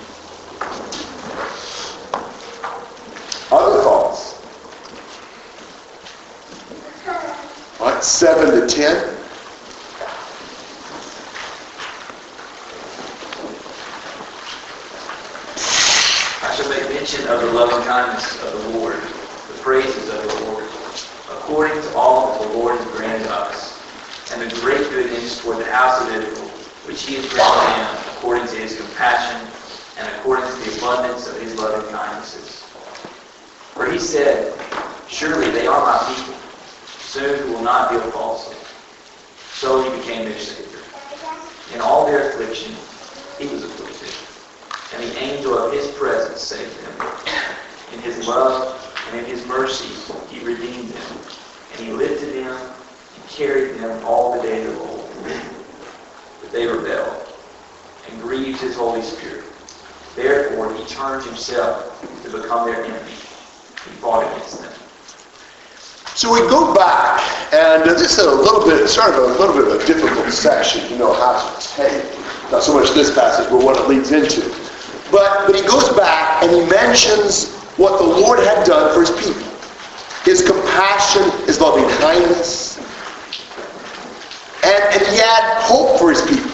Other 3.51 3.83
thoughts? 3.83 4.35
7 8.05 8.61
to 8.61 8.67
10. 8.67 9.15
I 16.45 16.57
shall 16.57 16.69
make 16.69 16.89
mention 16.91 17.27
of 17.27 17.41
the 17.41 17.51
loving 17.53 17.85
kindness 17.85 18.41
of 18.45 18.53
the 18.53 18.79
Lord, 18.79 18.95
the 18.95 19.59
praises 19.63 20.09
of 20.09 20.23
the 20.23 20.45
Lord, 20.45 20.65
according 21.31 21.83
to 21.83 21.95
all 21.97 22.39
that 22.39 22.47
the 22.47 22.59
Lord 22.59 22.79
has 22.79 22.87
granted 22.93 23.27
us, 23.29 23.81
and 24.31 24.41
the 24.41 24.55
great 24.61 24.89
goodness 24.91 25.41
toward 25.41 25.59
the 25.59 25.65
house 25.65 26.03
of 26.03 26.15
Israel, 26.15 26.49
which 26.87 27.03
he 27.03 27.15
has 27.15 27.27
granted 27.31 27.83
them 27.83 28.15
according 28.17 28.47
to 28.47 28.57
his 28.57 28.77
compassion 28.77 29.41
and 29.99 30.07
according 30.17 30.45
to 30.47 30.71
the 30.71 30.79
abundance 30.79 31.27
of 31.27 31.41
his 31.41 31.57
loving 31.57 31.91
kindnesses. 31.91 32.63
For 33.73 33.91
he 33.91 33.99
said, 33.99 34.55
Surely 35.09 35.51
they 35.51 35.67
are 35.67 35.81
my 35.81 36.15
people, 36.15 36.35
soon 37.01 37.39
who 37.41 37.55
will 37.55 37.65
not 37.65 37.91
deal 37.91 38.03
falsely. 38.13 38.57
So 39.55 39.83
he 39.83 39.99
became 39.99 40.29
their 40.29 40.39
Savior. 40.39 40.79
In 41.75 41.81
all 41.81 42.07
their 42.07 42.31
affliction, 42.31 42.75
he 43.39 43.53
was 43.53 43.65
afflicted 43.65 43.85
and 44.95 45.03
the 45.03 45.19
angel 45.19 45.59
of 45.59 45.73
his 45.73 45.91
presence 45.93 46.41
saved 46.41 46.77
them. 46.85 47.09
In 47.93 48.01
his 48.01 48.27
love 48.27 48.81
and 49.09 49.21
in 49.21 49.25
his 49.25 49.45
mercy 49.47 49.89
he 50.33 50.45
redeemed 50.45 50.89
them, 50.89 51.19
and 51.73 51.81
he 51.81 51.93
lifted 51.93 52.35
them 52.35 52.57
and 52.57 53.29
carried 53.29 53.79
them 53.79 54.05
all 54.05 54.37
the 54.37 54.43
days 54.43 54.69
of 54.69 54.79
old. 54.81 55.11
But 56.41 56.53
they 56.53 56.67
rebelled 56.67 57.27
and 58.09 58.21
grieved 58.23 58.61
his 58.61 58.77
Holy 58.77 59.03
Spirit. 59.03 59.45
He 60.77 60.85
turned 60.87 61.25
himself 61.25 62.01
to 62.25 62.31
become 62.31 62.67
their 62.67 62.85
enemy. 62.85 63.11
He 63.11 63.91
fought 64.01 64.25
against 64.25 64.63
them. 64.63 64.73
So 66.15 66.33
we 66.33 66.41
go 66.49 66.73
back, 66.75 67.21
and 67.53 67.83
this 67.83 68.01
is 68.01 68.19
a 68.19 68.31
little 68.31 68.65
bit, 68.65 68.89
sort 68.89 69.11
of 69.11 69.17
a 69.17 69.27
little 69.39 69.55
bit 69.55 69.67
of 69.67 69.83
a 69.83 69.87
difficult 69.87 70.33
section 70.33 70.87
to 70.89 70.97
know 70.97 71.13
how 71.13 71.43
to 71.43 71.69
take. 71.75 72.05
Not 72.53 72.63
so 72.63 72.73
much 72.73 72.95
this 72.95 73.13
passage, 73.13 73.51
but 73.51 73.65
what 73.65 73.77
it 73.77 73.89
leads 73.89 74.13
into. 74.13 74.43
But, 75.11 75.47
but 75.47 75.57
he 75.57 75.63
goes 75.63 75.93
back 75.97 76.43
and 76.43 76.53
he 76.53 76.61
mentions 76.71 77.53
what 77.77 77.99
the 77.99 78.07
Lord 78.07 78.39
had 78.39 78.65
done 78.65 78.95
for 78.95 79.01
his 79.01 79.11
people. 79.11 79.43
His 80.25 80.41
compassion, 80.41 81.29
his 81.47 81.61
loving 81.61 81.89
kindness. 81.99 82.79
And, 84.63 84.83
and 84.95 85.03
he 85.07 85.19
had 85.19 85.61
hope 85.63 85.99
for 85.99 86.11
his 86.11 86.23
people. 86.23 86.51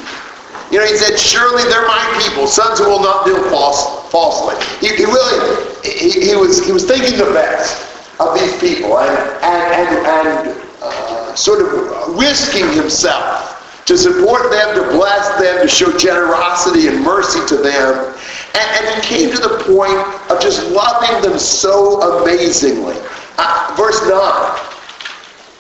You 0.73 0.79
know, 0.79 0.87
he 0.87 0.97
said, 0.97 1.19
surely 1.19 1.65
they're 1.65 1.87
my 1.87 2.23
people, 2.25 2.47
sons 2.47 2.79
who 2.79 2.89
will 2.89 3.03
not 3.03 3.27
deal 3.27 3.43
false, 3.51 4.00
falsely. 4.11 4.57
He, 4.81 4.95
he 4.97 5.05
really, 5.05 5.67
he, 5.85 6.11
he, 6.11 6.37
was, 6.37 6.65
he 6.65 6.73
was 6.73 6.85
thinking 6.85 7.19
the 7.19 7.33
best 7.33 7.87
of 8.21 8.39
these 8.39 8.59
people 8.61 8.99
and, 8.99 9.19
and, 9.43 9.89
and, 9.89 10.49
and 10.49 10.63
uh, 10.83 11.35
sort 11.35 11.63
of 11.63 12.19
risking 12.19 12.71
himself 12.73 13.57
to 13.87 13.97
support 13.97 14.51
them, 14.51 14.75
to 14.77 14.83
bless 14.93 15.29
them, 15.41 15.63
to 15.63 15.69
show 15.69 15.97
generosity 15.97 16.89
and 16.89 17.03
mercy 17.03 17.41
to 17.49 17.57
them. 17.57 18.15
And, 18.55 18.87
and 18.87 19.05
he 19.05 19.09
came 19.09 19.35
to 19.35 19.41
the 19.41 19.65
point 19.65 19.99
of 20.31 20.41
just 20.41 20.71
loving 20.71 21.23
them 21.23 21.39
so 21.39 22.21
amazingly. 22.21 22.97
Uh, 23.39 23.75
verse 23.77 24.01
9. 24.03 24.59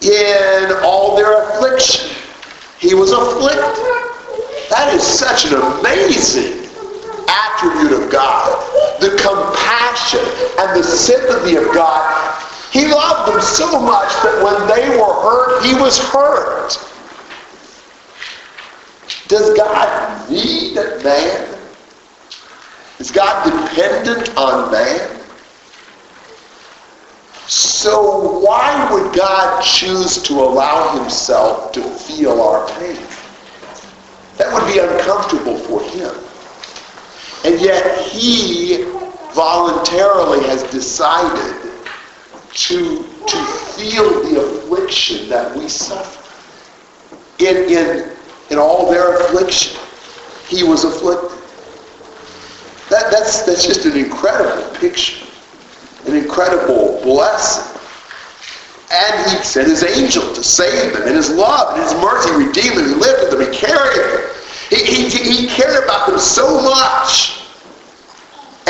In 0.02 0.72
all 0.84 1.16
their 1.16 1.42
affliction, 1.42 2.10
he 2.78 2.94
was 2.94 3.12
afflicted. 3.12 3.84
That 4.70 4.92
is 4.94 5.02
such 5.02 5.46
an 5.46 5.54
amazing 5.54 6.59
attribute 7.30 7.92
of 7.92 8.10
God. 8.10 9.00
The 9.00 9.10
compassion 9.16 10.20
and 10.58 10.78
the 10.78 10.82
sympathy 10.82 11.56
of 11.56 11.72
God. 11.72 12.42
He 12.72 12.86
loved 12.86 13.32
them 13.32 13.40
so 13.40 13.80
much 13.80 14.08
that 14.22 14.42
when 14.42 14.68
they 14.68 14.90
were 14.96 15.14
hurt, 15.22 15.64
he 15.64 15.74
was 15.74 15.98
hurt. 15.98 16.76
Does 19.28 19.56
God 19.56 20.30
need 20.30 20.74
man? 20.74 21.58
Is 22.98 23.10
God 23.10 23.44
dependent 23.44 24.36
on 24.36 24.70
man? 24.70 25.20
So 27.46 28.38
why 28.40 28.88
would 28.92 29.14
God 29.16 29.62
choose 29.62 30.22
to 30.22 30.34
allow 30.34 30.96
himself 30.98 31.72
to 31.72 31.82
feel 31.82 32.40
our 32.40 32.68
pain? 32.78 32.98
That 34.36 34.52
would 34.52 34.72
be 34.72 34.78
uncomfortable 34.78 35.56
for 35.58 35.82
him. 35.82 36.14
And 37.44 37.60
yet 37.60 38.06
he 38.08 38.84
voluntarily 39.32 40.46
has 40.46 40.62
decided 40.64 41.56
to, 42.52 43.04
to 43.26 43.44
feel 43.76 44.22
the 44.24 44.40
affliction 44.40 45.28
that 45.28 45.56
we 45.56 45.68
suffer. 45.68 46.18
In, 47.38 47.56
in, 47.70 48.16
in 48.50 48.58
all 48.58 48.90
their 48.90 49.20
affliction, 49.20 49.80
he 50.48 50.62
was 50.64 50.84
afflicted. 50.84 51.38
That, 52.90 53.10
that's, 53.10 53.42
that's 53.42 53.64
just 53.64 53.86
an 53.86 53.96
incredible 53.96 54.68
picture, 54.76 55.24
an 56.06 56.16
incredible 56.16 57.00
blessing. 57.02 57.80
And 58.92 59.30
he 59.30 59.44
sent 59.44 59.68
his 59.68 59.84
angel 59.84 60.34
to 60.34 60.42
save 60.42 60.92
them 60.92 61.06
in 61.06 61.14
his 61.14 61.30
love 61.30 61.74
and 61.74 61.84
his 61.84 61.94
mercy, 61.94 62.32
redeemed 62.32 62.76
them. 62.76 62.88
He 62.88 62.94
with 62.94 63.30
them. 63.30 63.40
He 63.40 63.56
carried 63.56 63.96
them. 63.96 64.30
He, 64.70 65.10
he, 65.10 65.10
he 65.10 65.46
cared 65.48 65.82
about 65.84 66.08
them 66.08 66.18
so 66.18 66.62
much. 66.62 67.42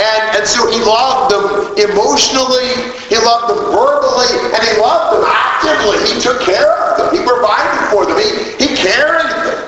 And, 0.00 0.36
and 0.38 0.46
so 0.46 0.64
he 0.70 0.80
loved 0.80 1.28
them 1.28 1.76
emotionally, 1.76 2.72
he 3.12 3.20
loved 3.20 3.52
them 3.52 3.60
verbally, 3.68 4.32
and 4.48 4.62
he 4.64 4.80
loved 4.80 5.20
them 5.20 5.24
actively. 5.28 6.00
He 6.08 6.18
took 6.20 6.40
care 6.40 6.72
of 6.72 6.96
them. 6.96 7.12
He 7.12 7.20
provided 7.26 7.90
for 7.92 8.06
them. 8.06 8.16
He, 8.16 8.64
he 8.64 8.76
carried 8.76 9.28
them. 9.44 9.60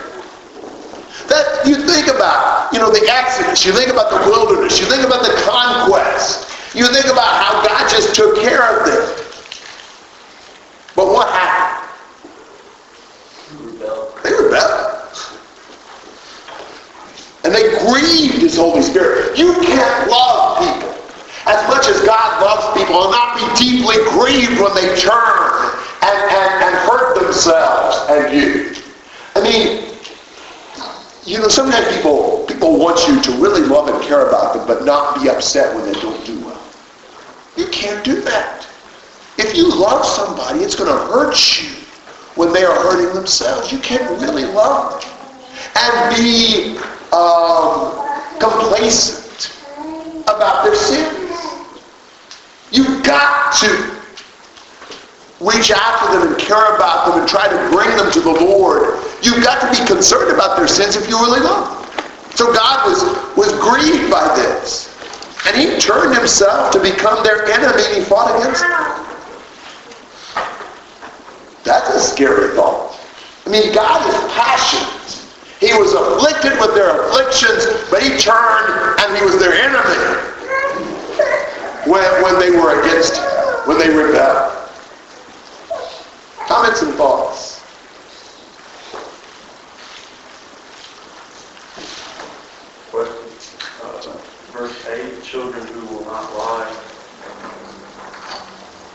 That 1.28 1.66
you 1.66 1.76
think 1.86 2.08
about, 2.08 2.72
you 2.72 2.78
know, 2.78 2.90
the 2.90 3.04
Exodus, 3.10 3.66
you 3.66 3.72
think 3.72 3.90
about 3.90 4.10
the 4.10 4.18
wilderness, 4.30 4.80
you 4.80 4.86
think 4.86 5.04
about 5.04 5.22
the 5.22 5.34
conquest, 5.44 6.48
you 6.74 6.86
think 6.86 7.06
about 7.06 7.28
how 7.28 7.66
God 7.66 7.90
just 7.90 8.14
took 8.14 8.36
care 8.40 8.80
of 8.80 8.86
them. 8.86 9.24
But 10.96 11.06
what 11.08 11.28
happened? 11.28 11.90
They 14.22 14.32
rebelled. 14.32 14.91
And 17.44 17.54
they 17.54 17.76
grieved 17.78 18.40
his 18.42 18.56
Holy 18.56 18.82
Spirit. 18.82 19.36
You 19.36 19.52
can't 19.54 20.10
love 20.10 20.58
people 20.58 20.92
as 21.46 21.68
much 21.68 21.88
as 21.88 22.00
God 22.06 22.42
loves 22.42 22.78
people 22.78 23.02
and 23.02 23.10
not 23.10 23.34
be 23.34 23.64
deeply 23.64 23.96
grieved 24.10 24.60
when 24.60 24.74
they 24.74 24.94
turn 25.00 25.74
and, 26.02 26.18
and, 26.30 26.64
and 26.64 26.74
hurt 26.88 27.20
themselves 27.20 28.10
and 28.10 28.32
you. 28.34 28.74
I 29.34 29.42
mean, 29.42 29.92
you 31.24 31.38
know, 31.38 31.48
sometimes 31.48 31.96
people 31.96 32.44
people 32.46 32.78
want 32.78 33.08
you 33.08 33.20
to 33.22 33.42
really 33.42 33.62
love 33.62 33.88
and 33.88 34.02
care 34.02 34.28
about 34.28 34.54
them, 34.54 34.66
but 34.66 34.84
not 34.84 35.20
be 35.20 35.28
upset 35.28 35.74
when 35.74 35.84
they 35.84 35.98
don't 36.00 36.24
do 36.24 36.38
well. 36.44 36.62
You 37.56 37.66
can't 37.68 38.04
do 38.04 38.20
that. 38.22 38.66
If 39.38 39.56
you 39.56 39.68
love 39.68 40.04
somebody, 40.04 40.60
it's 40.60 40.76
going 40.76 40.90
to 40.90 41.12
hurt 41.12 41.62
you 41.62 41.70
when 42.34 42.52
they 42.52 42.64
are 42.64 42.74
hurting 42.82 43.14
themselves. 43.14 43.72
You 43.72 43.78
can't 43.78 44.08
really 44.20 44.44
love 44.44 45.04
and 45.76 46.16
be 46.16 46.78
um, 47.12 48.08
complacent 48.40 49.52
about 50.24 50.64
their 50.64 50.74
sins. 50.74 51.18
You've 52.70 53.02
got 53.04 53.52
to 53.60 54.02
reach 55.40 55.70
out 55.74 56.06
to 56.06 56.18
them 56.18 56.28
and 56.28 56.38
care 56.38 56.74
about 56.76 57.08
them 57.08 57.20
and 57.20 57.28
try 57.28 57.48
to 57.48 57.70
bring 57.70 57.90
them 57.96 58.10
to 58.12 58.20
the 58.20 58.30
Lord. 58.30 58.98
You've 59.22 59.42
got 59.44 59.60
to 59.60 59.80
be 59.80 59.86
concerned 59.86 60.32
about 60.32 60.56
their 60.56 60.68
sins 60.68 60.96
if 60.96 61.08
you 61.08 61.18
really 61.18 61.40
love 61.40 61.68
them. 61.68 61.82
So 62.34 62.52
God 62.52 62.88
was, 62.88 63.02
was 63.36 63.52
grieved 63.60 64.10
by 64.10 64.34
this. 64.36 64.88
And 65.46 65.56
he 65.56 65.78
turned 65.78 66.16
himself 66.16 66.72
to 66.72 66.80
become 66.80 67.22
their 67.24 67.44
enemy 67.46 67.82
and 67.84 67.96
he 67.96 68.02
fought 68.02 68.38
against 68.40 68.62
them. 68.62 69.02
That's 71.64 71.94
a 71.94 72.00
scary 72.00 72.54
thought. 72.54 72.98
I 73.46 73.50
mean, 73.50 73.74
God 73.74 74.08
is 74.08 74.32
passionate. 74.32 75.21
He 75.62 75.72
was 75.74 75.92
afflicted 75.92 76.58
with 76.58 76.74
their 76.74 77.06
afflictions, 77.06 77.88
but 77.88 78.02
he 78.02 78.18
turned 78.18 78.98
and 78.98 79.16
he 79.16 79.24
was 79.24 79.38
their 79.38 79.52
enemy 79.52 79.94
when, 81.86 82.02
when 82.24 82.40
they 82.40 82.50
were 82.50 82.80
against 82.80 83.18
him, 83.18 83.24
when 83.66 83.78
they 83.78 83.88
rebelled. 83.88 84.68
Comments 86.48 86.82
and 86.82 86.94
thoughts? 86.94 87.62
Uh, 92.92 94.18
verse 94.50 94.86
8, 94.88 95.22
children 95.22 95.64
who 95.68 95.94
will 95.94 96.04
not 96.06 96.36
lie. 96.36 96.76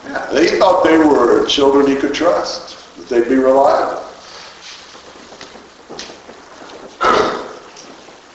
Yeah, 0.04 0.30
they 0.34 0.60
thought 0.60 0.84
they 0.84 0.98
were 0.98 1.46
children 1.46 1.88
he 1.88 1.96
could 1.96 2.14
trust, 2.14 2.94
that 2.98 3.08
they'd 3.08 3.30
be 3.30 3.36
reliable. 3.36 4.07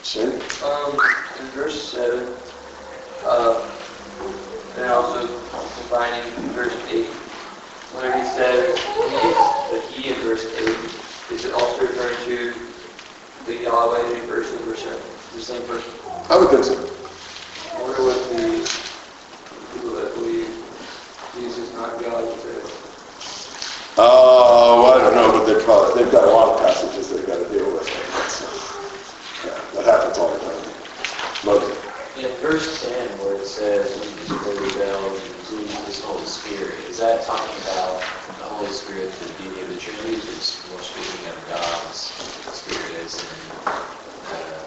See? 0.01 0.23
Um, 0.63 0.99
in 1.39 1.47
verse 1.51 1.91
seven, 1.91 2.35
uh, 3.25 3.69
and 4.75 4.85
also 4.85 5.27
combining 5.81 6.29
verse 6.53 6.73
eight, 6.89 7.07
where 7.93 8.17
he 8.17 8.23
says, 8.29 8.77
he, 8.79 9.75
the 9.75 9.81
he 9.91 10.09
in 10.09 10.15
verse 10.21 10.45
eight, 10.57 11.33
is 11.35 11.45
it 11.45 11.53
also 11.53 11.81
referring 11.81 12.17
to 12.25 12.53
the 13.45 13.55
Yahweh 13.63 14.19
in 14.19 14.27
verse 14.27 14.51
in 14.53 14.59
verse 14.59 14.83
seven, 14.83 15.01
the 15.33 15.41
same 15.41 15.65
person? 15.67 15.91
I 16.29 16.37
would 16.37 16.49
think 16.49 16.63
so. 16.63 16.73
I 17.73 17.81
wonder 17.81 18.03
what 18.03 18.29
the 18.29 18.69
people 19.73 19.91
that 19.95 20.13
believe 20.15 20.47
Jesus 21.35 21.69
is 21.69 21.73
not 21.73 22.01
God 22.01 22.39
say. 22.39 22.61
Oh, 23.97 24.91
I 24.93 24.97
don't 25.03 25.13
know, 25.15 25.31
but 25.37 25.45
they 25.45 25.63
probably, 25.63 26.03
they've 26.03 26.11
got 26.11 26.27
a 26.27 26.31
lot 26.31 26.49
of 26.55 26.59
passages 26.65 27.09
they've 27.11 27.27
got 27.27 27.37
to 27.37 27.49
deal 27.53 27.71
with. 27.73 27.85
So, 28.29 28.45
yeah, 29.45 29.61
that 29.75 29.85
happens 29.85 30.17
all 30.17 30.33
the 30.33 30.39
time. 30.39 30.73
Most, 31.45 31.77
In 32.17 32.29
verse 32.41 32.81
10, 32.87 33.19
where 33.19 33.35
it 33.35 33.45
says, 33.45 33.99
"When 33.99 34.09
you 34.09 34.15
disobey 34.21 34.57
rebelled, 34.65 35.21
you 35.21 35.33
grieve 35.49 35.85
His 35.85 35.99
Holy 36.01 36.25
Spirit," 36.25 36.73
is 36.89 36.97
that 36.99 37.25
talking 37.25 37.55
about 37.63 38.01
the 38.37 38.45
Holy 38.45 38.71
Spirit, 38.71 39.11
the 39.19 39.33
being 39.43 39.59
of 39.61 39.69
the 39.69 39.77
Trinity, 39.77 40.15
or 40.15 40.31
is 40.37 40.65
more 40.71 40.81
speaking 40.81 41.27
of 41.29 41.35
God's 41.49 42.13
Spirit 42.53 42.95
as 43.03 43.21
in 43.21 43.29
uh, 44.33 44.65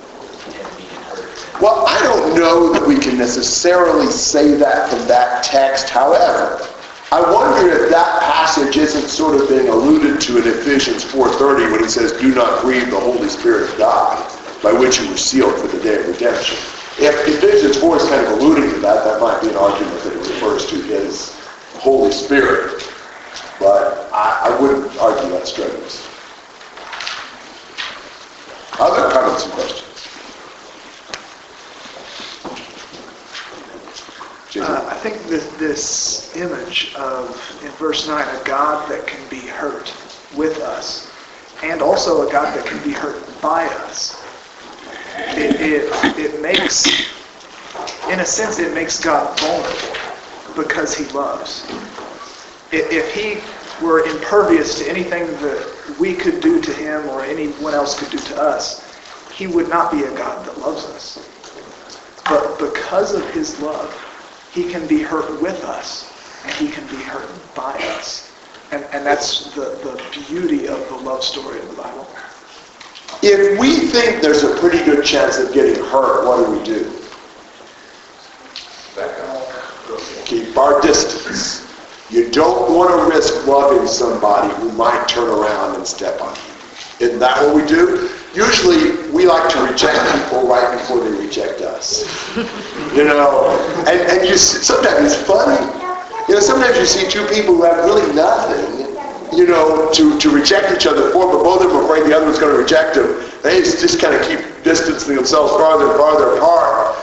Him 0.52 0.66
being 0.76 1.02
hurt? 1.11 1.61
well, 1.61 1.85
I 1.88 1.98
don't 2.02 2.38
know 2.38 2.72
that 2.72 2.87
we 2.87 2.98
can 2.98 3.16
necessarily 3.18 4.06
say 4.37 4.55
that 4.55 4.90
from 4.90 5.09
that 5.09 5.42
text. 5.42 5.88
However, 5.88 6.68
I 7.11 7.22
wonder 7.22 7.72
if 7.72 7.90
that 7.90 8.20
passage 8.20 8.77
isn't 8.77 9.09
sort 9.09 9.40
of 9.40 9.49
being 9.49 9.70
alluded 9.70 10.20
to 10.20 10.37
in 10.37 10.46
Ephesians 10.46 11.07
4.30 11.07 11.72
when 11.72 11.83
he 11.83 11.88
says, 11.88 12.12
do 12.20 12.35
not 12.35 12.61
grieve 12.61 12.90
the 12.90 13.01
Holy 13.01 13.31
Spirit 13.31 13.70
of 13.70 13.79
God, 13.79 14.20
by 14.62 14.72
which 14.72 15.01
you 15.01 15.09
were 15.09 15.16
sealed 15.16 15.59
for 15.59 15.68
the 15.68 15.83
day 15.83 16.01
of 16.01 16.07
redemption. 16.07 16.55
If 16.99 17.27
Ephesians 17.27 17.79
4 17.79 17.96
is 17.96 18.09
kind 18.11 18.27
of 18.27 18.33
alluding 18.33 18.68
to 18.72 18.79
that, 18.81 19.05
that 19.05 19.22
might 19.22 19.40
be 19.40 19.49
an 19.49 19.57
argument 19.57 20.03
that 20.03 20.12
it 20.12 20.18
refers 20.18 20.66
to 20.66 20.83
his 20.83 21.35
Holy 21.79 22.12
Spirit. 22.12 22.87
But 23.59 24.12
I, 24.12 24.51
I 24.53 24.61
wouldn't 24.61 24.94
argue 24.99 25.31
that 25.31 25.46
strenuously. 25.46 26.12
Other 28.79 29.11
comments 29.11 29.44
and 29.44 29.53
questions? 29.55 29.87
Jason? 34.57 34.75
Uh, 34.75 34.86
I 34.96 34.98
think 34.98 35.22
this, 35.26 35.46
this 35.59 36.35
image 36.37 36.94
of, 36.94 37.28
in 37.62 37.70
verse 37.72 38.09
9, 38.09 38.26
a 38.26 38.44
God 38.44 38.90
that 38.90 39.06
can 39.06 39.28
be 39.28 39.40
hurt 39.40 39.94
with 40.35 40.59
us, 40.61 41.12
and 41.62 41.82
also 41.82 42.26
a 42.26 42.32
God 42.32 42.56
that 42.56 42.64
can 42.64 42.82
be 42.82 42.92
hurt 42.92 43.22
by 43.42 43.66
us, 43.66 44.24
it, 45.37 45.61
it, 45.61 46.18
it 46.18 46.40
makes, 46.40 46.87
in 48.09 48.20
a 48.20 48.24
sense, 48.24 48.59
it 48.59 48.72
makes 48.72 48.98
God 48.98 49.38
vulnerable 49.38 49.96
because 50.56 50.96
he 50.96 51.04
loves. 51.12 51.70
If, 52.72 52.90
if 52.90 53.14
he 53.14 53.85
were 53.85 54.00
impervious 54.06 54.78
to 54.78 54.88
anything 54.88 55.26
that 55.26 55.96
we 56.00 56.14
could 56.14 56.40
do 56.40 56.59
to 56.59 56.72
him 56.72 57.06
or 57.11 57.22
anyone 57.22 57.74
else 57.74 58.00
could 58.00 58.11
do 58.11 58.18
to 58.18 58.40
us, 58.40 58.96
he 59.30 59.46
would 59.46 59.68
not 59.68 59.92
be 59.92 60.04
a 60.04 60.16
God 60.16 60.46
that 60.46 60.59
loves 60.59 60.87
us. 60.87 61.18
But 62.24 62.59
because 62.59 63.12
of 63.12 63.28
his 63.32 63.61
love, 63.61 63.94
he 64.57 64.64
can 64.71 64.87
be 64.87 65.03
hurt 65.03 65.42
with 65.42 65.62
us, 65.64 66.11
and 66.42 66.53
he 66.55 66.69
can 66.69 66.87
be 66.87 66.97
hurt 66.97 67.29
by 67.55 67.75
us. 67.99 68.33
And, 68.73 68.85
and 68.90 69.05
that's 69.05 69.55
the, 69.55 69.77
the 69.85 70.25
beauty 70.29 70.66
of 70.66 70.79
the 70.88 70.97
love 70.97 71.23
story 71.23 71.61
of 71.61 71.69
the 71.69 71.77
Bible. 71.77 72.09
If 73.23 73.61
we 73.61 73.77
think 73.77 74.23
there's 74.23 74.45
a 74.45 74.57
pretty 74.57 74.83
good 74.83 75.05
chance 75.05 75.37
of 75.37 75.53
getting 75.53 75.85
hurt, 75.85 76.27
what 76.27 76.47
do 76.47 76.59
we 76.59 76.64
do? 76.64 76.90
Keep 80.25 80.57
our 80.57 80.81
distance. 80.81 81.62
You 82.09 82.31
don't 82.31 82.75
want 82.75 82.90
to 82.90 83.14
risk 83.14 83.47
loving 83.47 83.87
somebody 83.87 84.55
who 84.55 84.73
might 84.73 85.07
turn 85.07 85.29
around 85.29 85.77
and 85.77 85.87
step 85.87 86.21
on 86.23 86.35
you. 86.35 87.07
Isn't 87.07 87.19
that 87.19 87.45
what 87.45 87.55
we 87.55 87.66
do? 87.69 88.09
Usually, 88.37 89.09
we 89.09 89.25
like 89.27 89.49
to 89.53 89.61
reject 89.64 89.96
people 90.12 90.46
right 90.46 90.77
before 90.77 91.01
they 91.01 91.25
reject 91.25 91.62
us. 91.62 92.05
You 92.94 93.05
know, 93.05 93.49
and, 93.88 93.99
and 94.12 94.29
you 94.29 94.37
sometimes 94.37 95.12
it's 95.12 95.22
funny. 95.22 95.57
You 96.29 96.35
know, 96.35 96.40
sometimes 96.40 96.77
you 96.77 96.85
see 96.85 97.09
two 97.09 97.27
people 97.29 97.57
who 97.57 97.62
have 97.62 97.83
really 97.85 98.05
nothing, 98.14 98.92
you 99.33 99.46
know, 99.46 99.90
to, 99.90 100.18
to 100.18 100.29
reject 100.29 100.70
each 100.70 100.87
other 100.87 101.11
for, 101.12 101.33
but 101.33 101.42
both 101.42 101.62
of 101.62 101.68
them 101.68 101.79
are 101.79 101.85
afraid 101.85 102.05
the 102.05 102.14
other 102.14 102.27
one's 102.27 102.38
going 102.38 102.55
to 102.55 102.61
reject 102.61 102.96
them. 102.96 103.25
They 103.42 103.62
just 103.62 104.01
kind 104.03 104.14
of 104.14 104.20
keep 104.29 104.40
distancing 104.62 105.16
themselves 105.16 105.53
farther 105.53 105.88
and 105.88 105.96
farther 105.96 106.37
apart. 106.37 106.94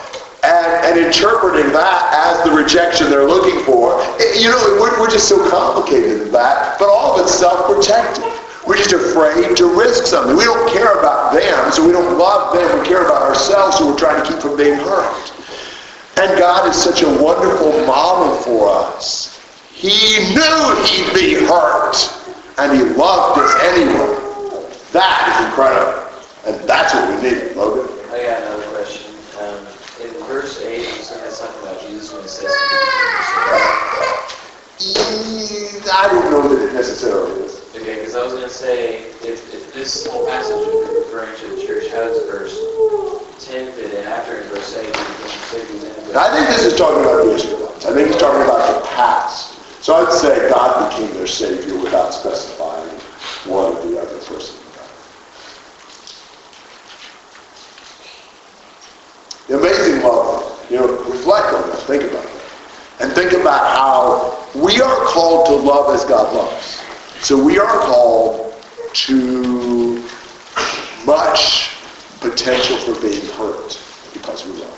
And, 0.44 0.86
and 0.86 1.06
interpreting 1.06 1.72
that 1.72 2.14
as 2.14 2.44
the 2.44 2.52
rejection 2.54 3.10
they're 3.10 3.26
looking 3.26 3.64
for. 3.64 3.98
You 4.38 4.50
know, 4.50 4.78
we're, 4.80 5.00
we're 5.00 5.10
just 5.10 5.30
so 5.30 5.50
complicated 5.50 6.22
in 6.22 6.32
that, 6.32 6.78
but 6.78 6.90
all 6.90 7.16
of 7.18 7.26
it's 7.26 7.34
self-protective. 7.34 8.33
We're 8.66 8.78
just 8.78 8.94
afraid 8.94 9.58
to 9.58 9.66
risk 9.78 10.06
something. 10.06 10.38
We 10.38 10.46
don't 10.46 10.72
care 10.72 10.98
about 10.98 11.34
them, 11.34 11.72
so 11.72 11.86
we 11.86 11.92
don't 11.92 12.18
love 12.18 12.56
them. 12.56 12.80
We 12.80 12.88
care 12.88 13.06
about 13.06 13.22
ourselves, 13.22 13.78
so 13.78 13.92
we're 13.92 13.98
trying 13.98 14.24
to 14.24 14.32
keep 14.32 14.42
from 14.42 14.56
being 14.56 14.76
hurt. 14.76 15.34
And 16.16 16.40
God 16.40 16.70
is 16.70 16.82
such 16.82 17.02
a 17.02 17.10
wonderful 17.22 17.86
model 17.86 18.36
for 18.38 18.70
us. 18.70 19.38
He 19.74 20.34
knew 20.34 20.86
he'd 20.86 21.14
be 21.14 21.34
hurt, 21.46 21.96
and 22.58 22.72
he 22.78 22.84
loved 22.96 23.42
us 23.42 23.54
anyway. 23.64 24.24
That 24.94 25.28
is 25.28 25.48
incredible. 25.48 26.08
And 26.46 26.70
that's 26.70 26.94
what 26.94 27.10
we 27.10 27.30
need, 27.30 27.56
Logan. 27.58 27.92
I 28.12 28.24
got 28.24 28.44
another 28.44 28.70
question. 28.70 29.14
Um, 29.42 29.68
in 30.02 30.14
verse 30.26 30.62
8, 30.62 30.78
you 30.78 31.04
said 31.04 31.32
something 31.34 31.64
about 31.64 31.82
Jesus 31.82 32.14
when 32.14 32.22
he 32.22 32.28
says, 32.30 32.52
I 35.92 36.08
don't 36.12 36.32
know 36.32 36.48
that 36.48 36.70
it 36.70 36.74
necessarily 36.74 37.44
is. 37.44 37.63
Okay, 37.76 37.96
because 37.96 38.16
I 38.16 38.24
was 38.24 38.34
going 38.34 38.44
to 38.44 38.54
say, 38.54 38.98
if, 39.26 39.52
if 39.52 39.74
this 39.74 40.06
whole 40.06 40.28
passage 40.28 40.56
is 40.56 41.06
referring 41.06 41.36
to 41.40 41.56
the 41.56 41.66
church, 41.66 41.92
how 41.92 42.02
does 42.02 42.22
verse 42.30 42.54
10 43.48 43.72
fit 43.74 43.96
in 43.96 44.06
after 44.06 44.42
in 44.42 44.48
verse 44.50 44.78
8? 44.78 44.86
I 46.16 46.30
think 46.36 46.48
this 46.50 46.66
is 46.66 46.78
talking 46.78 47.02
about 47.02 47.26
the 47.26 47.34
Israelites. 47.34 47.86
I 47.88 47.94
think 47.96 48.10
he's 48.10 48.18
talking 48.18 48.44
about 48.44 48.80
the 48.80 48.88
past. 48.90 49.60
So 49.84 49.96
I'd 49.96 50.14
say 50.14 50.50
God 50.52 50.92
became 50.92 51.12
their 51.16 51.26
Savior 51.26 51.76
without 51.80 52.14
specifying 52.14 52.90
one 53.50 53.76
or 53.76 53.88
the 53.88 54.00
other 54.00 54.20
person. 54.20 54.56
The 59.48 59.58
amazing 59.58 60.04
love, 60.04 60.64
you 60.70 60.78
know, 60.78 60.88
reflect 61.06 61.52
on 61.56 61.68
that, 61.72 61.80
think 61.88 62.04
about 62.04 62.24
that. 62.24 62.44
And 63.00 63.14
think 63.14 63.34
about 63.34 63.76
how 63.76 64.48
we 64.54 64.80
are 64.80 65.06
called 65.08 65.48
to 65.48 65.54
love 65.56 65.94
as 65.96 66.06
God 66.06 66.32
loves. 66.36 66.83
So 67.24 67.42
we 67.42 67.58
are 67.58 67.80
called 67.80 68.54
to 68.92 70.04
much 71.06 71.70
potential 72.20 72.76
for 72.80 73.00
being 73.00 73.26
hurt 73.28 73.82
because 74.12 74.46
we 74.46 74.52
love. 74.52 74.76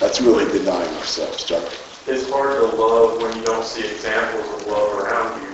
That's 0.00 0.20
really 0.20 0.50
denying 0.50 0.92
ourselves, 0.96 1.44
Chuck. 1.44 1.62
It's 2.08 2.28
hard 2.28 2.58
to 2.58 2.76
love 2.76 3.22
when 3.22 3.36
you 3.36 3.44
don't 3.44 3.64
see 3.64 3.86
examples 3.86 4.48
of 4.60 4.66
love 4.66 4.98
around 4.98 5.40
you. 5.40 5.48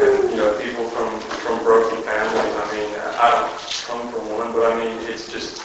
And, 0.00 0.30
you 0.30 0.36
know, 0.36 0.56
people 0.62 0.88
from, 0.90 1.18
from 1.18 1.64
broken 1.64 2.04
families, 2.04 2.54
I 2.54 2.76
mean, 2.76 2.94
I 3.18 3.30
don't 3.32 3.58
come 3.88 4.12
from 4.12 4.38
one, 4.38 4.52
but 4.52 4.72
I 4.72 4.84
mean, 4.84 4.96
it's 5.10 5.32
just, 5.32 5.64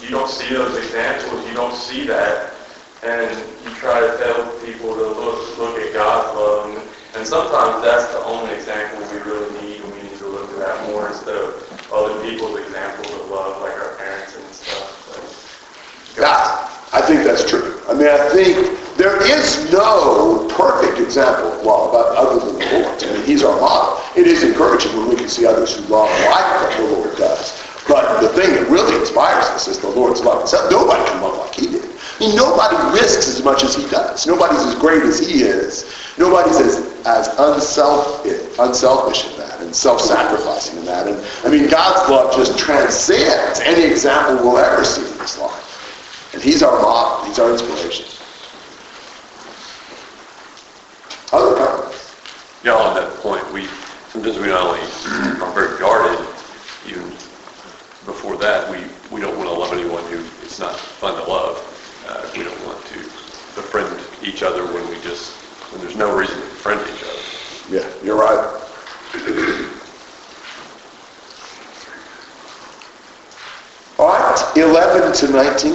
you 0.00 0.10
don't 0.10 0.30
see 0.30 0.54
those 0.54 0.76
examples, 0.76 1.44
you 1.48 1.54
don't 1.54 1.74
see 1.74 2.06
that. 2.06 2.54
And 3.02 3.36
you 3.64 3.74
try 3.74 3.98
to 3.98 4.16
tell 4.18 4.56
people 4.60 4.94
to 4.94 5.02
look, 5.02 5.58
look 5.58 5.78
at 5.80 5.92
God's 5.92 6.38
love. 6.38 6.76
And, 6.76 6.88
and 7.16 7.26
sometimes 7.26 7.82
that's 7.84 8.12
the 8.12 8.24
only 8.24 8.52
example 8.54 9.00
we 9.12 9.18
really 9.30 9.50
need, 9.62 9.80
and 9.80 9.92
we 9.94 10.02
need 10.02 10.18
to 10.18 10.26
look 10.26 10.50
at 10.50 10.58
that 10.58 10.90
more 10.90 11.08
instead 11.08 11.36
of 11.36 11.90
other 11.92 12.20
people's 12.22 12.58
examples 12.58 13.10
of 13.12 13.30
love, 13.30 13.60
like 13.62 13.74
our 13.74 13.94
parents 13.96 14.36
and 14.36 14.44
stuff. 14.54 15.04
Yeah, 16.18 16.70
I 16.92 17.00
think 17.02 17.24
that's 17.24 17.48
true. 17.48 17.80
I 17.88 17.94
mean, 17.94 18.06
I 18.08 18.28
think 18.30 18.78
there 18.96 19.20
is 19.26 19.70
no 19.72 20.46
perfect 20.56 21.00
example 21.00 21.52
of 21.52 21.64
love 21.64 21.92
but 21.92 22.14
other 22.16 22.38
than 22.38 22.58
the 22.58 22.78
Lord's. 22.78 23.02
I 23.02 23.12
mean, 23.12 23.24
He's 23.24 23.42
our 23.42 23.60
model. 23.60 24.00
It 24.16 24.28
is 24.28 24.44
encouraging 24.44 24.96
when 24.96 25.08
we 25.08 25.16
can 25.16 25.28
see 25.28 25.44
others 25.44 25.74
who 25.76 25.82
love 25.86 26.08
like 26.30 26.76
the 26.76 26.84
Lord 26.84 27.16
does. 27.16 27.60
But 27.88 28.20
the 28.20 28.28
thing 28.28 28.54
that 28.54 28.68
really 28.70 28.96
inspires 28.96 29.44
us 29.46 29.66
is 29.66 29.78
the 29.80 29.88
Lord's 29.88 30.20
love 30.22 30.42
itself. 30.42 30.70
Nobody 30.70 31.04
can 31.10 31.20
love 31.20 31.36
like 31.38 31.54
He 31.54 31.66
did. 31.66 31.84
I 31.84 32.18
mean, 32.20 32.36
nobody 32.36 32.76
risks 32.96 33.26
as 33.28 33.42
much 33.42 33.64
as 33.64 33.74
He 33.74 33.82
does. 33.88 34.24
Nobody's 34.26 34.62
as 34.62 34.76
great 34.76 35.02
as 35.02 35.18
He 35.18 35.42
is. 35.42 35.92
Nobody's 36.16 36.60
as, 36.60 36.93
as 37.06 37.28
unself, 37.38 38.24
unselfish 38.58 39.30
in 39.30 39.38
that 39.38 39.60
and 39.60 39.74
self-sacrificing 39.74 40.78
in 40.78 40.84
that. 40.86 41.06
And 41.06 41.24
I 41.44 41.50
mean, 41.50 41.68
God's 41.68 42.10
love 42.10 42.34
just 42.34 42.58
transcends 42.58 43.60
any 43.60 43.84
example 43.84 44.36
we'll 44.36 44.58
ever 44.58 44.84
see 44.84 45.02
in 45.02 45.18
this 45.18 45.38
life. 45.38 46.32
And 46.34 46.42
he's 46.42 46.62
our 46.62 46.80
model. 46.80 47.26
He's 47.26 47.38
our 47.38 47.52
inspiration. 47.52 48.06
Other 51.32 51.56
comments? 51.56 52.14
Yeah, 52.64 52.74
on 52.74 52.94
that 52.94 53.12
point, 53.18 53.52
we, 53.52 53.66
sometimes 54.08 54.38
we 54.38 54.46
not 54.46 54.62
only 54.62 54.80
are 55.42 55.52
very 55.52 55.78
guarded, 55.78 56.18
even 56.86 57.10
before 58.06 58.36
that, 58.38 58.70
we, 58.70 58.78
we 59.10 59.20
don't 59.20 59.36
want 59.36 59.48
to 59.48 59.54
love 59.54 59.72
anyone 59.72 60.04
who 60.10 60.24
it's 60.42 60.58
not 60.58 60.78
fun 60.78 61.14
to 61.20 61.28
love. 61.28 61.58
Uh, 62.08 62.30
we 62.36 62.44
don't 62.44 62.66
want 62.66 62.84
to 62.86 62.98
befriend 63.54 64.00
each 64.22 64.42
other 64.42 64.64
when 64.66 64.88
we 64.88 65.00
just, 65.00 65.34
when 65.74 65.82
there's 65.82 65.96
no 65.96 66.16
reason 66.16 66.36
to 66.36 66.42
befriend 66.46 66.80
each 66.82 67.02
other. 67.02 67.18
Yeah, 67.68 67.92
you're 68.04 68.16
right. 68.16 68.60
All 73.98 74.08
right, 74.08 74.52
11 74.56 75.12
to 75.14 75.28
19. 75.32 75.74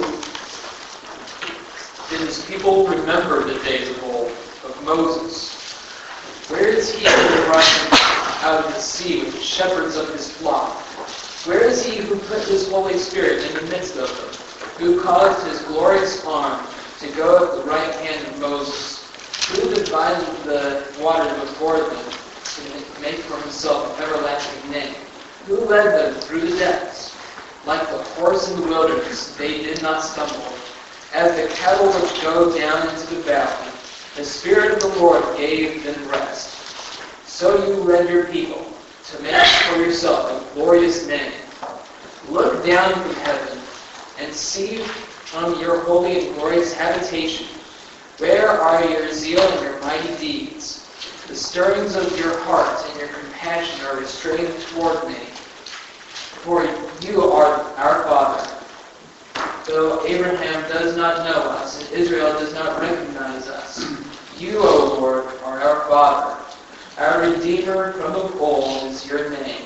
Did 2.08 2.20
his 2.20 2.42
people 2.46 2.86
remember 2.86 3.44
the 3.44 3.62
days 3.62 3.90
of 3.90 4.02
old, 4.04 4.30
of 4.64 4.82
Moses? 4.82 5.52
Where 6.48 6.66
is 6.66 6.94
he 6.94 7.06
who 7.06 7.44
brought 7.44 7.64
them 7.64 7.98
out 8.42 8.64
of 8.64 8.72
the 8.72 8.80
sea 8.80 9.20
with 9.20 9.34
the 9.34 9.40
shepherds 9.40 9.96
of 9.96 10.08
his 10.12 10.30
flock? 10.30 10.78
Where 11.46 11.64
is 11.64 11.84
he 11.84 11.98
who 11.98 12.18
put 12.20 12.42
his 12.48 12.70
Holy 12.70 12.96
Spirit 12.96 13.44
in 13.44 13.52
the 13.54 13.62
midst 13.70 13.96
of 13.96 14.08
them, 14.08 14.32
who 14.78 15.02
caused 15.02 15.46
his 15.46 15.60
glorious 15.62 16.24
arm 16.24 16.66
to 17.00 17.08
go 17.12 17.44
at 17.44 17.52
the 17.64 17.70
right 17.70 17.94
hand 17.96 18.26
of 18.26 18.40
Moses? 18.40 18.99
Who 19.50 19.74
divided 19.74 20.44
the 20.44 20.86
water 21.00 21.28
before 21.40 21.78
them 21.78 22.04
to 22.08 23.00
make 23.02 23.16
for 23.16 23.36
himself 23.40 23.98
an 23.98 24.04
everlasting 24.04 24.70
name? 24.70 24.94
Who 25.46 25.56
led 25.64 25.86
them 25.86 26.20
through 26.20 26.42
the 26.42 26.56
depths? 26.56 27.16
Like 27.66 27.88
the 27.90 27.98
horse 28.14 28.48
in 28.48 28.60
the 28.60 28.68
wilderness, 28.68 29.36
they 29.36 29.62
did 29.62 29.82
not 29.82 30.04
stumble. 30.04 30.52
As 31.12 31.34
the 31.34 31.52
cattle 31.56 31.88
which 31.88 32.22
go 32.22 32.56
down 32.56 32.88
into 32.90 33.14
the 33.14 33.22
valley, 33.22 33.72
the 34.16 34.24
Spirit 34.24 34.72
of 34.72 34.80
the 34.80 35.00
Lord 35.00 35.24
gave 35.36 35.82
them 35.82 36.08
rest. 36.08 36.56
So 37.26 37.66
you 37.66 37.74
led 37.74 38.08
your 38.08 38.26
people 38.26 38.72
to 39.06 39.22
make 39.22 39.34
for 39.34 39.80
yourself 39.80 40.30
a 40.30 40.54
glorious 40.54 41.08
name. 41.08 41.32
Look 42.28 42.64
down 42.64 42.92
from 42.92 43.14
heaven 43.24 43.58
and 44.20 44.32
see 44.32 44.78
from 44.78 45.60
your 45.60 45.80
holy 45.80 46.28
and 46.28 46.36
glorious 46.36 46.72
habitation. 46.72 47.59
Where 48.20 48.50
are 48.50 48.84
your 48.84 49.10
zeal 49.14 49.40
and 49.40 49.62
your 49.62 49.80
mighty 49.80 50.14
deeds? 50.16 50.86
The 51.26 51.34
stirrings 51.34 51.96
of 51.96 52.18
your 52.18 52.38
heart 52.40 52.84
and 52.90 53.00
your 53.00 53.08
compassion 53.08 53.86
are 53.86 53.96
restrained 53.96 54.52
toward 54.74 55.08
me. 55.08 55.14
For 56.44 56.64
you 57.00 57.22
are 57.22 57.62
our 57.78 58.04
Father. 58.04 58.46
Though 59.66 60.04
Abraham 60.06 60.68
does 60.68 60.98
not 60.98 61.24
know 61.24 61.48
us 61.48 61.80
and 61.80 61.98
Israel 61.98 62.38
does 62.38 62.52
not 62.52 62.78
recognize 62.78 63.48
us, 63.48 63.86
you, 64.38 64.58
O 64.58 64.98
Lord, 65.00 65.24
are 65.42 65.62
our 65.62 65.88
Father. 65.88 66.44
Our 66.98 67.22
Redeemer 67.30 67.94
from 67.94 68.14
of 68.16 68.38
old 68.38 68.84
is 68.84 69.08
your 69.08 69.30
name. 69.30 69.64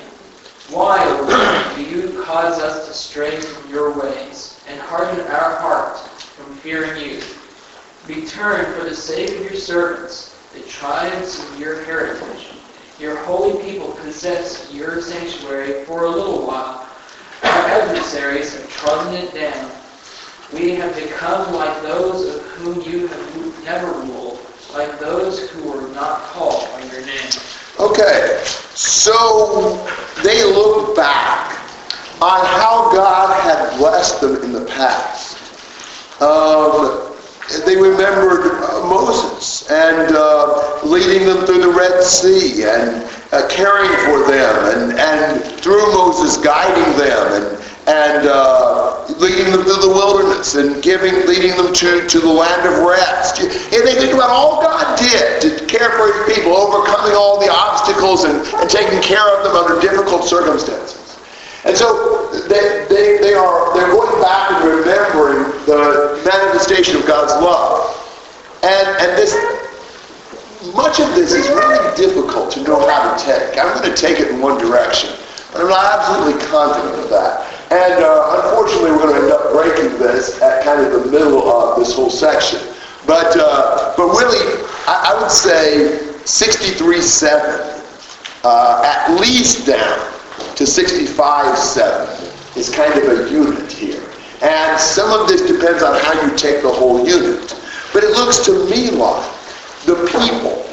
Why, 0.69 1.03
O 1.05 1.23
Lord, 1.23 1.75
do 1.75 1.93
you 1.93 2.23
cause 2.23 2.61
us 2.61 2.87
to 2.87 2.93
stray 2.93 3.37
from 3.41 3.69
your 3.69 3.91
ways 3.91 4.57
and 4.69 4.79
harden 4.79 5.19
our 5.27 5.57
heart 5.57 5.99
from 5.99 6.55
fearing 6.55 7.03
you? 7.03 7.21
Return 8.07 8.77
for 8.77 8.87
the 8.87 8.95
sake 8.95 9.31
of 9.31 9.41
your 9.43 9.55
servants, 9.55 10.35
the 10.53 10.61
tribes 10.61 11.39
of 11.39 11.59
your 11.59 11.83
heritage. 11.85 12.49
Your 12.99 13.17
holy 13.25 13.61
people 13.63 13.93
possess 13.93 14.71
your 14.71 15.01
sanctuary 15.01 15.83
for 15.85 16.05
a 16.05 16.09
little 16.09 16.45
while. 16.45 16.87
Our 17.43 17.49
adversaries 17.67 18.53
have 18.53 18.69
trodden 18.69 19.15
it 19.15 19.33
down. 19.33 19.71
We 20.53 20.71
have 20.75 20.95
become 20.95 21.53
like 21.53 21.81
those 21.81 22.35
of 22.35 22.41
whom 22.43 22.81
you 22.81 23.07
have 23.07 23.63
never 23.63 23.91
ruled, 23.91 24.39
like 24.71 24.99
those 24.99 25.49
who 25.49 25.69
were 25.69 25.87
not 25.89 26.21
called 26.25 26.69
by 26.71 26.83
your 26.83 27.05
name. 27.05 27.31
Okay, 27.79 28.41
so 28.45 29.85
they 30.23 30.45
look 30.45 30.95
back 30.95 31.59
on 32.21 32.45
how 32.45 32.91
God 32.93 33.41
had 33.41 33.77
blessed 33.77 34.21
them 34.21 34.43
in 34.43 34.53
the 34.53 34.65
past. 34.65 35.37
Um, 36.21 37.14
they 37.65 37.75
remembered 37.75 38.63
uh, 38.63 38.87
Moses 38.89 39.69
and 39.69 40.15
uh, 40.15 40.79
leading 40.83 41.27
them 41.27 41.45
through 41.45 41.61
the 41.61 41.69
Red 41.69 42.01
Sea 42.03 42.63
and 42.63 43.05
uh, 43.31 43.47
caring 43.49 43.91
for 44.05 44.25
them 44.25 44.55
and, 44.73 44.99
and 44.99 45.41
through 45.61 45.85
Moses 45.93 46.37
guiding 46.37 46.97
them 46.97 47.27
and, 47.33 47.63
and 47.87 48.27
uh, 48.27 49.05
leading 49.19 49.51
them 49.51 49.61
through 49.61 49.81
the 49.81 49.93
wilderness 49.93 50.55
and 50.55 50.81
giving, 50.81 51.13
leading 51.27 51.55
them 51.55 51.71
to, 51.71 52.07
to 52.07 52.19
the 52.19 52.27
land 52.27 52.67
of 52.67 52.81
rest. 52.81 53.39
And 53.39 53.87
they 53.87 53.93
think 53.93 54.13
about 54.13 54.31
all 54.31 54.61
God 54.63 54.97
did 54.97 55.39
to 55.41 55.65
care 55.67 55.91
for 55.91 56.11
his 56.11 56.35
people, 56.35 56.57
overcoming 56.57 57.15
all 57.15 57.39
the 57.39 57.51
obstacles 57.51 58.23
and, 58.23 58.41
and 58.55 58.69
taking 58.69 59.01
care 59.03 59.25
of 59.37 59.43
them 59.43 59.55
under 59.55 59.79
difficult 59.79 60.23
circumstances. 60.23 61.04
And 61.65 61.75
so 61.75 62.29
they, 62.47 62.85
they, 62.89 63.17
they 63.17 63.33
are 63.33 63.73
they're 63.73 63.89
going 63.89 64.21
back 64.21 64.51
and 64.51 64.69
remembering 64.69 65.49
the 65.65 66.21
manifestation 66.23 66.95
of 66.95 67.07
God's 67.07 67.33
love. 67.41 67.89
And 68.61 68.87
and 69.01 69.17
this 69.17 69.33
much 70.73 70.99
of 70.99 71.13
this 71.15 71.33
is 71.33 71.47
really 71.49 71.95
difficult 71.97 72.51
to 72.51 72.61
know 72.63 72.87
how 72.87 73.15
to 73.15 73.23
take. 73.23 73.57
I'm 73.57 73.75
going 73.77 73.89
to 73.89 73.95
take 73.99 74.19
it 74.19 74.29
in 74.29 74.41
one 74.41 74.59
direction, 74.59 75.09
but 75.51 75.61
I'm 75.61 75.69
not 75.69 75.99
absolutely 75.99 76.39
confident 76.45 77.03
of 77.03 77.09
that. 77.09 77.51
And 77.71 78.03
uh, 78.03 78.41
unfortunately, 78.45 78.91
we're 78.91 78.99
going 78.99 79.15
to 79.15 79.21
end 79.23 79.31
up 79.31 79.51
breaking 79.51 79.97
this 79.97 80.39
at 80.41 80.63
kind 80.63 80.85
of 80.85 80.91
the 81.03 81.09
middle 81.11 81.49
of 81.49 81.79
this 81.79 81.95
whole 81.95 82.11
section. 82.11 82.59
But, 83.07 83.35
uh, 83.37 83.93
but 83.97 84.07
really, 84.07 84.63
I, 84.87 85.13
I 85.13 85.21
would 85.21 85.31
say 85.31 85.97
63.7, 86.25 87.81
uh, 88.43 88.81
at 88.83 89.15
least 89.19 89.65
down 89.65 90.14
to 90.55 90.63
65.7 90.63 92.57
is 92.57 92.69
kind 92.69 92.93
of 92.93 93.03
a 93.03 93.29
unit 93.31 93.71
here. 93.71 94.03
And 94.41 94.79
some 94.79 95.11
of 95.17 95.27
this 95.27 95.41
depends 95.41 95.83
on 95.83 95.99
how 95.99 96.13
you 96.21 96.35
take 96.37 96.61
the 96.61 96.71
whole 96.71 97.05
unit. 97.07 97.55
But 97.93 98.03
it 98.03 98.11
looks 98.11 98.45
to 98.45 98.69
me 98.69 98.91
like 98.91 99.31
the 99.85 99.95
people 100.11 100.65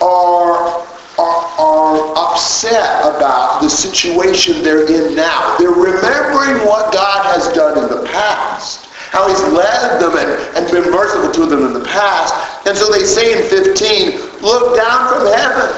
are, 0.00 0.86
are, 1.18 1.44
are 1.58 2.14
upset 2.16 3.00
about 3.00 3.60
the 3.62 3.68
situation 3.68 4.62
they're 4.62 4.86
in 4.90 5.14
now. 5.14 5.56
They're 5.58 5.70
remembering 5.70 6.66
what 6.66 6.92
God 6.92 7.26
has 7.34 7.52
done 7.54 7.78
in 7.78 7.88
the 7.88 8.04
past, 8.08 8.86
how 8.86 9.28
he's 9.28 9.42
led 9.52 10.00
them 10.00 10.16
and, 10.16 10.56
and 10.56 10.70
been 10.72 10.90
merciful 10.90 11.30
to 11.32 11.46
them 11.46 11.66
in 11.66 11.72
the 11.72 11.84
past. 11.84 12.34
And 12.66 12.76
so 12.76 12.90
they 12.90 13.04
say 13.04 13.40
in 13.40 13.48
15, 13.48 14.40
look 14.40 14.76
down 14.76 15.08
from 15.08 15.26
heaven 15.26 15.70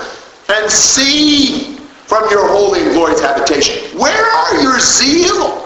and 0.48 0.70
see 0.70 1.71
from 2.12 2.28
your 2.28 2.44
holy 2.46 2.84
and 2.84 2.92
glorious 2.92 3.24
habitation. 3.24 3.80
Where 3.96 4.12
are 4.12 4.60
your 4.60 4.76
zeal 4.78 5.64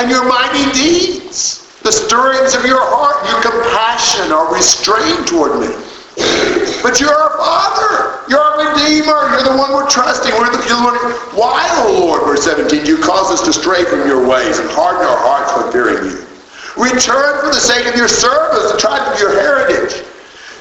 and 0.00 0.08
your 0.08 0.24
mighty 0.24 0.64
deeds? 0.72 1.60
The 1.84 1.92
stirrings 1.92 2.56
of 2.56 2.64
your 2.64 2.80
heart, 2.80 3.20
your 3.28 3.44
compassion 3.44 4.32
are 4.32 4.48
restrained 4.48 5.28
toward 5.28 5.60
me. 5.60 5.68
But 6.80 7.04
you're 7.04 7.12
our 7.12 7.36
Father. 7.36 8.24
You're 8.32 8.40
our 8.40 8.64
Redeemer. 8.64 9.28
You're 9.36 9.44
the 9.44 9.56
one 9.60 9.76
we're 9.76 9.90
trusting. 9.90 10.32
We're 10.32 10.56
the, 10.56 10.64
you're 10.64 10.80
the 10.80 10.88
one. 10.88 10.96
Why, 11.36 11.68
O 11.84 12.00
Lord, 12.00 12.24
verse 12.24 12.48
17, 12.48 12.88
do 12.88 12.88
you 12.88 13.04
cause 13.04 13.28
us 13.28 13.44
to 13.44 13.52
stray 13.52 13.84
from 13.84 14.08
your 14.08 14.26
ways 14.26 14.64
and 14.64 14.70
harden 14.72 15.04
our 15.04 15.20
hearts 15.20 15.52
from 15.52 15.68
fearing 15.68 16.00
you? 16.08 16.24
Return 16.80 17.44
for 17.44 17.52
the 17.52 17.60
sake 17.60 17.84
of 17.84 17.94
your 17.94 18.08
service, 18.08 18.72
the 18.72 18.80
tribe 18.80 19.04
of 19.12 19.20
your 19.20 19.36
heritage. 19.36 20.00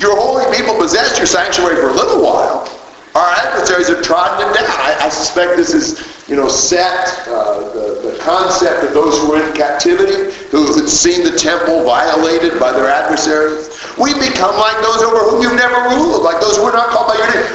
Your 0.03 0.19
holy 0.19 0.43
people 0.51 0.75
possessed 0.75 1.15
your 1.15 1.27
sanctuary 1.27 1.79
for 1.79 1.87
a 1.87 1.95
little 1.95 2.19
while. 2.19 2.67
Our 3.15 3.29
adversaries 3.29 3.89
have 3.89 4.01
trodden 4.01 4.49
it 4.49 4.53
down. 4.57 4.65
I, 4.65 5.05
I 5.05 5.09
suspect 5.09 5.55
this 5.55 5.73
is, 5.73 6.01
you 6.27 6.35
know, 6.35 6.49
set, 6.49 7.27
uh, 7.29 7.61
the, 7.69 8.09
the 8.09 8.17
concept 8.25 8.83
of 8.85 8.93
those 8.93 9.21
who 9.21 9.29
were 9.29 9.41
in 9.45 9.53
captivity, 9.53 10.33
who 10.49 10.65
had 10.73 10.89
seen 10.89 11.23
the 11.23 11.37
temple 11.37 11.85
violated 11.85 12.59
by 12.59 12.71
their 12.71 12.89
adversaries. 12.89 13.69
We 14.01 14.17
become 14.17 14.57
like 14.57 14.81
those 14.81 15.05
over 15.05 15.29
whom 15.29 15.45
you've 15.45 15.59
never 15.61 15.93
ruled, 15.93 16.25
like 16.25 16.41
those 16.41 16.57
who 16.57 16.65
are 16.65 16.73
not 16.73 16.89
called 16.89 17.13
by 17.13 17.21
your 17.21 17.29
name. 17.29 17.45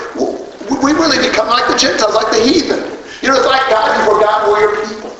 We 0.78 0.94
really 0.94 1.18
become 1.26 1.50
like 1.50 1.66
the 1.66 1.74
Gentiles, 1.74 2.14
like 2.14 2.30
the 2.30 2.38
heathen. 2.38 2.78
You 3.18 3.34
know, 3.34 3.42
it's 3.42 3.50
like 3.50 3.66
God, 3.66 3.90
you 3.98 4.14
forgot 4.14 4.46
we're 4.46 4.62
your 4.62 4.74
people. 4.86 5.10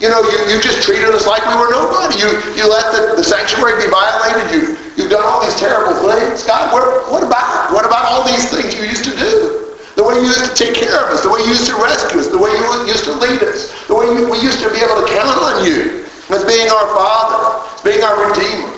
You 0.00 0.08
know, 0.08 0.24
you, 0.24 0.36
you 0.48 0.56
just 0.64 0.80
treated 0.80 1.12
us 1.12 1.28
like 1.28 1.44
we 1.44 1.60
were 1.60 1.68
nobody. 1.68 2.24
You, 2.24 2.32
you 2.56 2.64
let 2.64 2.88
the, 2.96 3.20
the 3.20 3.24
sanctuary 3.24 3.84
be 3.84 3.92
violated. 3.92 4.48
You, 4.48 4.60
you've 4.96 5.12
done 5.12 5.28
all 5.28 5.44
these 5.44 5.54
terrible 5.60 5.92
things. 6.08 6.42
God, 6.42 6.72
what, 6.72 7.12
what 7.12 7.22
about? 7.22 7.72
What 7.72 7.84
about 7.84 8.08
all 8.08 8.24
these 8.24 8.48
things 8.48 8.72
you 8.72 8.88
used 8.88 9.04
to 9.04 9.12
do? 9.12 9.60
The 9.96 10.02
way 10.02 10.16
you 10.16 10.23
used 10.36 10.56
to 10.56 10.64
take 10.64 10.74
care 10.74 11.04
of 11.04 11.10
us, 11.14 11.22
the 11.22 11.30
way 11.30 11.40
you 11.40 11.48
used 11.48 11.66
to 11.66 11.76
rescue 11.76 12.20
us, 12.20 12.28
the 12.28 12.38
way 12.38 12.50
you 12.50 12.86
used 12.86 13.04
to 13.04 13.12
lead 13.12 13.42
us, 13.42 13.70
the 13.86 13.94
way 13.94 14.06
we 14.08 14.38
used 14.40 14.60
to 14.60 14.70
be 14.70 14.78
able 14.78 15.00
to 15.00 15.08
count 15.12 15.38
on 15.38 15.64
you 15.64 16.04
as 16.30 16.44
being 16.44 16.68
our 16.68 16.86
Father, 16.94 17.68
being 17.84 18.02
our 18.02 18.30
Redeemer. 18.30 18.72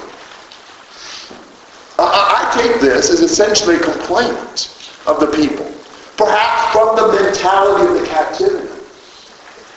I, 1.99 2.53
I 2.53 2.63
take 2.63 2.81
this 2.81 3.11
as 3.11 3.21
essentially 3.21 3.77
a 3.77 3.81
complaint 3.81 4.73
of 5.07 5.21
the 5.21 5.27
people, 5.29 5.71
perhaps 6.17 6.73
from 6.73 6.97
the 6.97 7.23
mentality 7.23 7.87
of 7.87 8.01
the 8.01 8.07
captivity. 8.07 8.69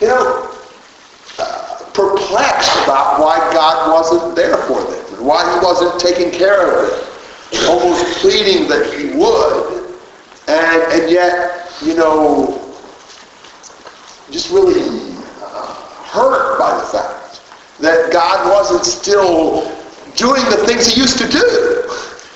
You 0.02 0.08
know, 0.08 0.56
uh, 1.38 1.78
perplexed 1.94 2.72
about 2.84 3.20
why 3.20 3.38
God 3.54 3.94
wasn't 3.94 4.36
there 4.36 4.58
for 4.68 4.82
them 4.82 5.16
and 5.16 5.26
why 5.26 5.44
he 5.54 5.66
wasn't 5.66 6.00
taking 6.00 6.32
care 6.32 6.84
of 6.84 6.90
them, 6.90 7.70
almost 7.70 8.04
pleading 8.20 8.68
that 8.70 8.94
he 8.94 9.16
would, 9.18 9.80
and, 10.48 10.82
and 10.94 11.12
yet, 11.12 11.59
you 11.82 11.96
know, 11.96 12.60
just 14.32 14.52
really 14.52 15.16
hurt 16.10 16.60
by 16.60 16.78
the 16.78 16.86
fact 16.86 17.42
that 17.80 18.12
God 18.12 18.50
wasn't 18.50 18.84
still 18.84 19.64
doing 20.16 20.44
the 20.50 20.66
things 20.66 20.88
he 20.88 21.00
used 21.00 21.18
to 21.20 21.28
do. 21.28 21.88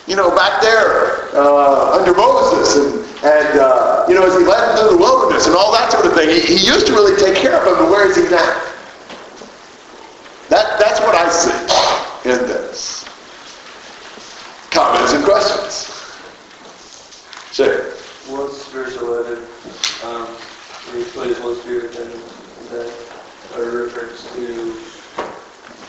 You 0.08 0.16
know, 0.16 0.34
back 0.36 0.62
there 0.62 1.36
uh, 1.36 1.98
under 2.00 2.14
Moses 2.14 2.76
and, 2.76 3.26
and 3.26 3.60
uh, 3.60 4.06
you 4.08 4.16
know, 4.16 4.26
as 4.26 4.34
he 4.38 4.46
led 4.46 4.60
them 4.60 4.78
through 4.78 4.98
the 4.98 5.02
wilderness 5.02 5.48
and 5.48 5.56
all 5.56 5.72
that 5.74 5.92
sort 5.92 6.06
of 6.06 6.14
thing, 6.14 6.30
he, 6.30 6.40
he 6.40 6.66
used 6.66 6.88
to 6.88 6.94
really 6.94 7.16
take 7.22 7.36
care 7.36 7.58
of 7.58 7.66
them, 7.66 7.86
but 7.86 7.92
where 7.92 8.10
is 8.10 8.16
he 8.16 8.24
now? 8.24 8.62
That, 10.50 10.80
that's 10.80 11.00
what 11.00 11.16
I 11.16 11.30
see 11.30 12.30
in 12.30 12.38
this. 12.48 13.06
Comments 14.72 15.14
and 15.14 15.24
questions? 15.24 15.93
Spiritual 18.74 19.10
letter? 19.10 19.38
Um, 20.04 20.26
when 20.90 20.98
you 20.98 21.06
put 21.14 21.38
Holy 21.38 21.60
Spirit 21.62 21.96
in 21.96 22.10
that 22.72 22.90
a 23.54 23.86
reference 23.86 24.24
to 24.34 24.72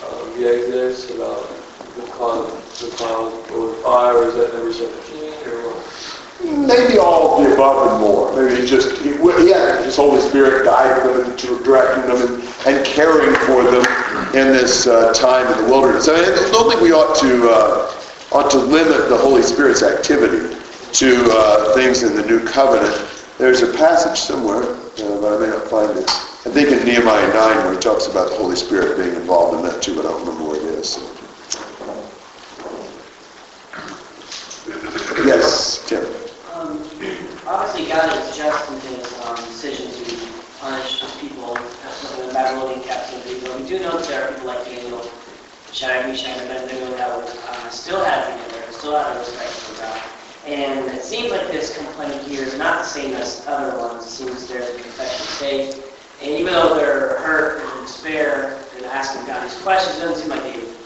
um, 0.04 0.36
the 0.36 0.52
Exodus 0.52 1.08
about 1.08 1.48
the 1.96 2.02
cloud, 2.12 2.50
the 2.80 2.90
cloud 2.94 3.32
or 3.52 3.68
the 3.68 3.82
fire, 3.82 4.18
or 4.18 4.28
is 4.28 4.34
that 4.34 4.52
number 4.52 4.70
17 4.70 4.92
or 5.48 5.72
what? 5.72 6.68
Maybe 6.68 6.98
all 6.98 7.38
of 7.38 7.48
the 7.48 7.54
above 7.54 7.90
and 7.90 8.00
more. 8.02 8.36
Maybe 8.36 8.60
he 8.60 8.66
just, 8.66 9.00
he, 9.00 9.12
he 9.12 9.54
his 9.82 9.96
Holy 9.96 10.20
Spirit 10.20 10.66
guiding 10.66 11.10
them 11.10 11.24
and 11.24 11.38
directing 11.64 12.04
them 12.04 12.20
and, 12.20 12.66
and 12.66 12.84
caring 12.84 13.34
for 13.46 13.64
them 13.64 13.80
in 14.36 14.52
this 14.52 14.86
uh, 14.86 15.10
time 15.14 15.50
in 15.50 15.64
the 15.64 15.70
wilderness. 15.70 16.06
I, 16.06 16.16
mean, 16.16 16.24
I 16.24 16.50
don't 16.52 16.68
think 16.68 16.82
we 16.82 16.92
ought 16.92 17.18
to, 17.20 17.48
uh, 17.48 18.36
ought 18.36 18.50
to 18.50 18.58
limit 18.58 19.08
the 19.08 19.16
Holy 19.16 19.40
Spirit's 19.40 19.82
activity 19.82 20.54
to 20.94 21.28
uh, 21.32 21.74
things 21.74 22.04
in 22.04 22.14
the 22.14 22.24
New 22.24 22.38
Covenant. 22.44 22.94
There's 23.36 23.62
a 23.62 23.72
passage 23.72 24.16
somewhere, 24.20 24.62
uh, 24.62 25.20
but 25.20 25.34
I 25.34 25.38
may 25.40 25.48
not 25.48 25.66
find 25.68 25.98
it. 25.98 26.08
I 26.08 26.50
think 26.54 26.68
in 26.68 26.86
Nehemiah 26.86 27.26
9 27.34 27.56
where 27.64 27.72
he 27.72 27.80
talks 27.80 28.06
about 28.06 28.30
the 28.30 28.36
Holy 28.36 28.54
Spirit 28.54 28.96
being 28.96 29.16
involved 29.16 29.58
in 29.58 29.64
that 29.66 29.82
too, 29.82 29.96
but 29.96 30.06
I 30.06 30.10
don't 30.10 30.20
remember 30.20 30.50
where 30.50 30.60
it 30.60 30.66
is. 30.78 30.90
So. 30.90 31.00
Yes, 35.26 35.84
Tim. 35.88 36.06
Um, 36.52 36.78
Obviously, 37.46 37.88
God 37.88 38.16
is 38.16 38.36
just 38.36 38.70
in 38.70 38.80
his 38.94 39.20
um, 39.26 39.36
decision 39.36 39.90
to 39.90 40.32
punish 40.60 41.00
his 41.00 41.12
people 41.16 41.56
in 41.56 42.28
the 42.28 42.32
Babylonian 42.32 42.82
captivity. 42.84 43.40
But 43.40 43.60
we 43.60 43.66
do 43.68 43.80
know 43.80 43.98
that 43.98 44.08
there 44.08 44.28
are 44.28 44.32
people 44.32 44.46
like 44.46 44.64
Daniel, 44.64 45.10
Shadrach, 45.72 46.06
Meshach, 46.06 46.38
and 46.38 46.50
Abednego 46.50 46.96
that 46.96 47.10
uh, 47.10 47.68
still 47.68 48.04
have 48.04 48.30
together, 48.30 48.72
still 48.72 48.96
have 48.96 49.16
a 49.16 49.18
respect 49.18 49.50
for. 49.50 49.73
And 50.46 50.90
it 50.90 51.02
seems 51.02 51.30
like 51.30 51.48
this 51.48 51.76
complaint 51.76 52.22
here 52.22 52.42
is 52.42 52.56
not 52.58 52.78
the 52.78 52.84
same 52.84 53.14
as 53.14 53.44
other 53.46 53.78
ones. 53.78 54.04
It 54.04 54.10
seems 54.10 54.46
there's 54.46 54.68
a 54.68 54.82
confession 54.82 55.22
of 55.22 55.28
faith. 55.38 55.90
And 56.22 56.30
even 56.30 56.52
though 56.52 56.74
they're 56.74 57.18
hurt 57.20 57.62
and 57.62 57.78
in 57.78 57.84
despair 57.84 58.58
and 58.76 58.84
asking 58.86 59.26
God 59.26 59.44
these 59.44 59.60
questions, 59.62 59.96
it 59.96 60.00
doesn't 60.00 60.22
seem 60.22 60.30
like 60.30 60.42
they've 60.42 60.76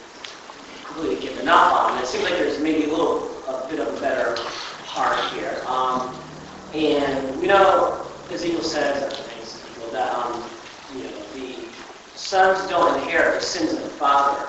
completely 0.87 1.21
given 1.27 1.49
up 1.49 1.73
on 1.73 1.99
it. 1.99 2.03
It 2.03 2.07
seems 2.07 2.25
like 2.25 2.35
there's 2.35 2.61
maybe 2.61 2.85
a 2.85 2.89
little, 2.89 3.29
a 3.47 3.67
bit 3.69 3.81
of 3.81 3.97
a 3.97 4.01
better 4.01 4.35
heart 4.85 5.33
here. 5.33 5.63
Um, 5.67 6.15
and 6.75 7.41
we 7.41 7.47
know 7.47 8.07
Ezekiel 8.31 8.63
says, 8.63 9.13
Ezekiel, 9.41 9.91
that 9.93 10.13
um, 10.15 10.45
you 10.95 11.05
know, 11.05 11.11
the 11.35 11.57
sons 12.15 12.69
don't 12.69 13.01
inherit 13.03 13.41
the 13.41 13.47
sins 13.47 13.73
of 13.73 13.83
the 13.83 13.91
father. 13.91 14.47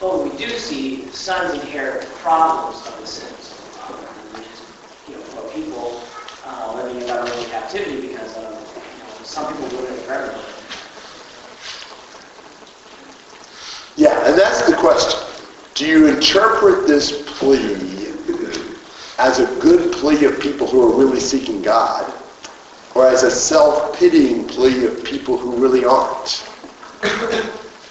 But 0.00 0.24
we 0.24 0.36
do 0.36 0.48
see 0.58 1.08
sons 1.10 1.54
inherit 1.54 2.02
the 2.02 2.10
problems 2.16 2.86
of 2.86 3.00
the 3.00 3.06
sins 3.06 3.52
of 3.52 3.56
the 3.56 3.78
father. 3.78 4.06
Which 4.36 4.46
is, 4.46 4.62
you 5.08 5.16
know, 5.16 5.22
for 5.22 5.48
people 5.54 6.02
uh, 6.64 6.74
living 6.76 7.00
in 7.00 7.06
Babylonian 7.06 7.50
captivity 7.50 8.08
because 8.08 8.36
of, 8.36 8.44
you 8.44 9.04
know, 9.04 9.24
some 9.24 9.52
people 9.52 9.68
doing 9.68 9.92
it 9.92 10.00
for 10.00 10.12
everybody. 10.12 10.40
Yeah, 13.96 14.26
and 14.26 14.38
that's 14.38 14.66
the 14.66 14.74
question. 14.76 15.20
Do 15.74 15.86
you 15.86 16.06
interpret 16.06 16.86
this 16.86 17.22
plea 17.38 17.74
as 19.18 19.38
a 19.38 19.46
good 19.60 19.92
plea 19.92 20.24
of 20.24 20.40
people 20.40 20.66
who 20.66 20.82
are 20.82 20.98
really 20.98 21.20
seeking 21.20 21.62
God, 21.62 22.12
or 22.94 23.06
as 23.06 23.22
a 23.22 23.30
self-pitying 23.30 24.46
plea 24.48 24.86
of 24.86 25.04
people 25.04 25.36
who 25.36 25.56
really 25.56 25.84
aren't? 25.84 26.44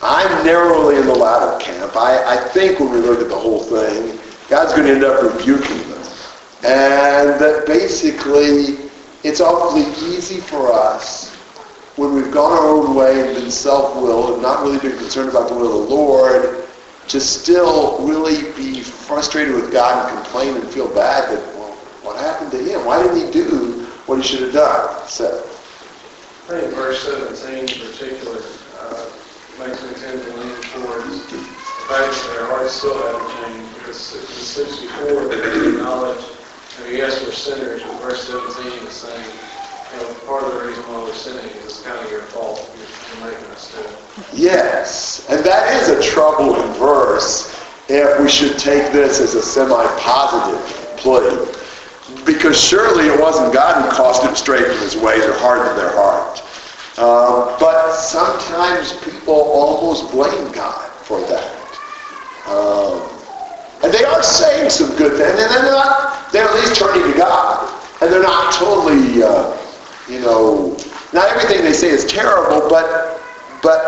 I'm 0.01 0.45
narrowly 0.45 0.97
in 0.97 1.05
the 1.05 1.15
latter 1.15 1.63
camp. 1.63 1.95
I, 1.95 2.35
I 2.35 2.37
think 2.49 2.79
when 2.79 2.91
we 2.91 2.97
look 2.99 3.21
at 3.21 3.29
the 3.29 3.39
whole 3.39 3.63
thing, 3.63 4.19
God's 4.49 4.73
going 4.73 4.87
to 4.87 4.93
end 4.93 5.03
up 5.05 5.21
rebuking 5.23 5.89
them. 5.89 6.03
And 6.65 7.12
that 7.39 7.65
basically, 7.65 8.89
it's 9.23 9.41
awfully 9.41 9.83
easy 10.07 10.39
for 10.39 10.71
us 10.71 11.33
when 11.95 12.13
we've 12.13 12.31
gone 12.31 12.51
our 12.51 12.67
own 12.67 12.95
way 12.95 13.21
and 13.21 13.35
been 13.35 13.51
self-willed 13.51 14.33
and 14.33 14.41
not 14.41 14.63
really 14.63 14.79
been 14.79 14.97
concerned 14.97 15.29
about 15.29 15.47
the 15.47 15.55
will 15.55 15.83
of 15.83 15.89
the 15.89 15.95
Lord, 15.95 16.67
to 17.07 17.19
still 17.19 17.99
really 18.07 18.51
be 18.53 18.81
frustrated 18.81 19.53
with 19.53 19.71
God 19.71 20.09
and 20.09 20.23
complain 20.23 20.55
and 20.55 20.67
feel 20.69 20.87
bad 20.87 21.29
that, 21.31 21.55
well, 21.55 21.73
what 22.01 22.17
happened 22.17 22.51
to 22.51 22.57
him? 22.57 22.85
Why 22.85 23.03
didn't 23.03 23.25
he 23.25 23.31
do 23.31 23.85
what 24.05 24.17
he 24.17 24.23
should 24.23 24.41
have 24.41 24.53
done? 24.53 25.07
So, 25.07 25.45
I 26.49 26.61
think 26.61 26.73
verse 26.73 27.03
17 27.03 27.59
in 27.59 27.91
particular, 27.91 28.41
uh, 28.79 29.05
makes 29.59 29.83
me 29.83 29.93
tend 29.93 30.21
to 30.23 30.33
lean 30.35 30.61
towards 30.73 31.29
the 31.29 31.37
fact 31.87 32.11
that 32.11 32.37
our 32.41 32.47
hearts 32.47 32.73
still 32.73 32.97
haven't 32.97 33.29
changed. 33.43 33.77
Because 33.77 34.15
it 34.15 34.27
says 34.27 34.79
before 34.79 35.27
that 35.27 35.61
we 35.61 35.75
acknowledge, 35.75 36.25
I 36.79 36.83
mean, 36.87 36.97
yes, 36.97 37.23
we're 37.23 37.31
sinners, 37.31 37.83
but 37.83 38.01
verse 38.01 38.27
17 38.27 38.87
is 38.87 38.93
saying, 38.93 39.29
you 39.93 39.99
know, 39.99 40.13
part 40.25 40.43
of 40.43 40.53
the 40.53 40.67
reason 40.67 40.83
why 40.83 41.03
we're 41.03 41.13
sinning 41.13 41.45
is 41.65 41.81
kind 41.81 42.03
of 42.03 42.11
your 42.11 42.21
fault. 42.21 42.69
You're 42.77 43.29
making 43.29 43.45
us 43.51 43.71
do. 43.71 44.35
Yes, 44.35 45.27
and 45.29 45.43
that 45.45 45.81
is 45.81 45.89
a 45.89 46.01
troubling 46.01 46.73
verse 46.73 47.53
if 47.89 48.19
we 48.19 48.27
should 48.27 48.57
take 48.57 48.91
this 48.91 49.19
as 49.19 49.35
a 49.35 49.41
semi-positive 49.41 50.97
plea. 50.97 51.45
Because 52.25 52.59
surely 52.59 53.07
it 53.07 53.19
wasn't 53.19 53.53
God 53.53 53.83
who 53.83 53.95
caused 53.95 54.23
them 54.23 54.35
straight 54.35 54.65
from 54.65 54.77
his 54.79 54.95
ways 54.95 55.23
or 55.23 55.33
hardened 55.37 55.77
their 55.77 55.91
heart. 55.93 56.41
Uh, 56.97 57.57
but 57.59 57.93
sometimes 57.93 58.93
people 59.03 59.33
almost 59.33 60.11
blame 60.11 60.51
God 60.51 60.91
for 60.91 61.19
that. 61.21 61.53
Um, 62.47 63.12
and 63.83 63.93
they 63.93 64.05
are 64.05 64.23
saying 64.23 64.69
some 64.69 64.95
good 64.95 65.17
things, 65.17 65.39
and 65.39 65.51
they're 65.51 65.63
not, 65.63 66.31
they're 66.31 66.47
at 66.47 66.53
least 66.55 66.79
turning 66.79 67.11
to 67.11 67.17
God. 67.17 67.69
And 68.01 68.11
they're 68.11 68.23
not 68.23 68.53
totally, 68.53 69.23
uh, 69.23 69.57
you 70.09 70.19
know, 70.19 70.77
not 71.13 71.29
everything 71.29 71.63
they 71.63 71.73
say 71.73 71.89
is 71.89 72.05
terrible, 72.05 72.67
but, 72.69 73.21
but 73.61 73.79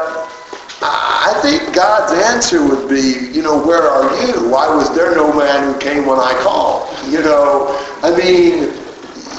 I 0.81 1.38
think 1.41 1.75
God's 1.75 2.13
answer 2.13 2.65
would 2.65 2.88
be, 2.88 3.29
you 3.34 3.41
know, 3.41 3.65
where 3.65 3.81
are 3.81 4.25
you? 4.25 4.49
Why 4.49 4.73
was 4.73 4.95
there 4.95 5.13
no 5.15 5.34
man 5.34 5.73
who 5.73 5.79
came 5.79 6.05
when 6.05 6.19
I 6.19 6.34
called? 6.43 6.88
You 7.10 7.21
know, 7.21 7.75
I 8.03 8.12
mean, 8.12 8.73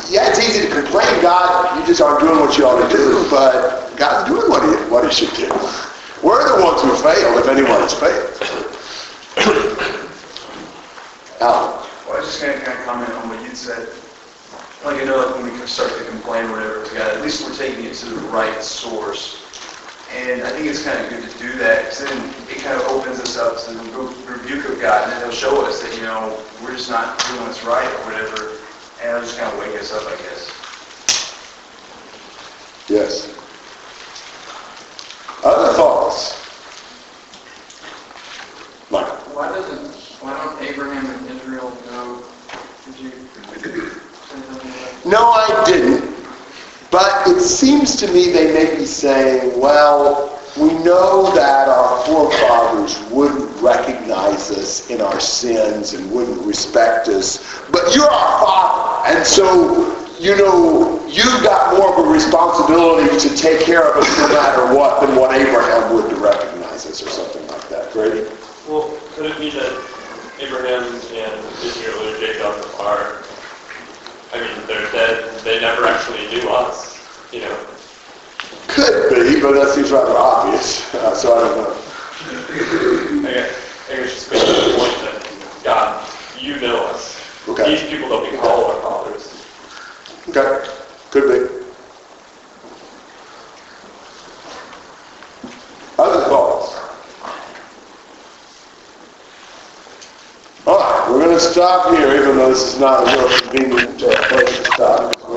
yeah, 0.08 0.28
it's 0.28 0.38
easy 0.38 0.66
to 0.66 0.72
complain, 0.72 1.22
God, 1.22 1.78
you 1.78 1.86
just 1.86 2.00
aren't 2.00 2.20
doing 2.20 2.40
what 2.40 2.58
you 2.58 2.66
ought 2.66 2.86
to 2.86 2.96
do, 2.96 3.26
but 3.30 3.96
God's 3.96 4.28
doing 4.28 4.50
what 4.50 4.62
he, 4.62 4.90
what 4.90 5.04
he 5.04 5.12
should 5.12 5.34
do. 5.36 5.48
We're 6.22 6.56
the 6.56 6.64
ones 6.64 6.82
who 6.82 6.94
failed, 6.96 7.38
if 7.38 7.48
anyone 7.48 7.80
has 7.80 7.94
failed. 7.94 8.32
Alan? 11.40 11.86
Well, 12.06 12.16
I 12.16 12.20
was 12.20 12.26
just 12.28 12.40
going 12.40 12.58
to 12.58 12.64
kind 12.64 12.78
of 12.78 12.84
comment 12.84 13.10
on 13.12 13.28
what 13.28 13.42
you 13.42 13.54
said. 13.54 13.88
Like, 14.84 15.00
I 15.02 15.04
know, 15.04 15.16
like, 15.16 15.34
when 15.36 15.60
we 15.60 15.66
start 15.66 15.90
to 15.98 16.04
complain 16.04 16.46
or 16.46 16.52
whatever 16.52 16.84
to 16.84 16.94
God, 16.94 17.16
at 17.16 17.22
least 17.22 17.44
we're 17.44 17.56
taking 17.56 17.84
it 17.84 17.94
to 17.94 18.06
the 18.06 18.20
right 18.28 18.62
source. 18.62 19.42
And 20.14 20.42
I 20.42 20.50
think 20.50 20.66
it's 20.66 20.84
kind 20.84 21.00
of 21.00 21.10
good 21.10 21.28
to 21.28 21.38
do 21.38 21.52
that, 21.58 21.84
because 21.84 21.98
then 22.04 22.34
it 22.48 22.62
kind 22.62 22.80
of 22.80 22.86
opens 22.88 23.18
us 23.18 23.36
up 23.36 23.58
to 23.64 23.72
the 23.72 23.80
rebuke 24.30 24.68
of 24.68 24.80
God, 24.80 25.02
and 25.04 25.12
then 25.12 25.20
he'll 25.22 25.32
show 25.32 25.66
us 25.66 25.82
that, 25.82 25.94
you 25.96 26.02
know, 26.02 26.38
we're 26.62 26.76
just 26.76 26.88
not 26.88 27.18
doing 27.26 27.42
what's 27.42 27.64
right 27.64 27.86
or 27.86 28.04
whatever, 28.06 28.58
and 29.02 29.08
it'll 29.10 29.22
just 29.22 29.36
kind 29.36 29.52
of 29.52 29.58
wake 29.58 29.74
us 29.80 29.92
up, 29.92 30.06
I 30.06 30.16
guess. 30.22 30.52
Yes. 32.88 33.34
Other 35.44 35.72
thoughts? 35.74 36.34
Mike? 38.90 39.34
Why 39.34 39.48
doesn't, 39.48 40.05
why 40.20 40.32
don't 40.36 40.60
Abraham 40.62 41.06
and 41.06 41.30
Israel 41.30 41.70
know? 41.90 42.22
Did 42.86 42.98
you 42.98 43.10
say 43.10 44.40
something 44.40 44.70
about 44.70 45.06
No, 45.06 45.30
I 45.30 45.64
didn't. 45.66 46.14
But 46.90 47.28
it 47.28 47.40
seems 47.40 47.96
to 47.96 48.06
me 48.12 48.30
they 48.30 48.52
may 48.52 48.76
be 48.76 48.86
saying, 48.86 49.60
well, 49.60 50.40
we 50.56 50.72
know 50.82 51.34
that 51.34 51.68
our 51.68 52.04
forefathers 52.06 52.98
wouldn't 53.10 53.60
recognize 53.60 54.50
us 54.50 54.88
in 54.88 55.00
our 55.00 55.20
sins 55.20 55.92
and 55.92 56.10
wouldn't 56.10 56.40
respect 56.46 57.08
us, 57.08 57.60
but 57.70 57.94
you're 57.94 58.08
our 58.08 58.44
father. 58.44 59.08
And 59.08 59.26
so, 59.26 60.06
you 60.18 60.36
know, 60.36 61.04
you've 61.06 61.42
got 61.42 61.76
more 61.76 61.92
of 61.98 62.06
a 62.06 62.10
responsibility 62.10 63.18
to 63.28 63.36
take 63.36 63.66
care 63.66 63.82
of 63.86 63.96
us 64.02 64.18
no 64.18 64.28
matter 64.28 64.74
what 64.74 65.00
than 65.02 65.16
what 65.16 65.34
Abraham 65.34 65.94
would 65.94 66.08
to 66.08 66.16
recognize 66.16 66.86
us 66.86 67.02
or 67.02 67.10
something 67.10 67.46
like 67.48 67.68
that. 67.68 67.92
Grady? 67.92 68.26
Well, 68.66 68.96
could 69.14 69.26
it 69.26 69.38
be 69.38 69.50
that 69.50 69.95
Abraham 70.38 70.84
and 70.84 71.46
Israel 71.64 72.08
or 72.08 72.18
Jacob 72.18 72.54
are, 72.80 73.22
I 74.32 74.40
mean, 74.40 74.66
they're 74.66 74.90
dead, 74.92 75.40
they 75.44 75.60
never 75.60 75.86
actually 75.86 76.26
knew 76.28 76.48
us, 76.50 77.00
you 77.32 77.40
know? 77.40 77.66
Could 78.68 79.10
be, 79.10 79.40
but 79.40 79.52
that 79.52 79.74
seems 79.74 79.90
rather 79.90 80.16
obvious, 80.16 80.94
uh, 80.94 81.14
so 81.14 81.34
I 81.34 81.40
don't 81.40 81.56
know. 81.56 81.86
I 83.28 83.32
guess, 83.32 83.88
I 83.90 83.96
guess 83.96 84.14
just 84.14 84.32
making 84.32 84.48
the 84.48 84.76
point 84.78 84.92
that, 85.02 85.60
God, 85.64 86.08
you 86.38 86.60
know 86.60 86.84
us. 86.86 87.16
Okay. 87.48 87.70
These 87.70 87.88
people 87.90 88.08
that 88.08 88.30
we 88.30 88.36
call 88.38 88.66
our 88.66 88.82
fathers. 88.82 89.46
Okay, 90.28 90.68
could 91.10 91.28
be. 91.28 91.56
Other 95.98 96.24
thoughts? 96.28 96.74
All 100.66 100.78
right, 100.78 101.10
we're 101.10 101.25
going 101.36 101.48
to 101.48 101.52
stop 101.52 101.94
here, 101.94 102.14
even 102.14 102.38
though 102.38 102.48
this 102.48 102.72
is 102.74 102.80
not 102.80 103.02
a 103.02 103.18
real 103.18 103.40
convenient 103.40 104.02
uh, 104.02 104.28
place 104.28 104.58
to 104.58 104.64
stop. 104.72 105.36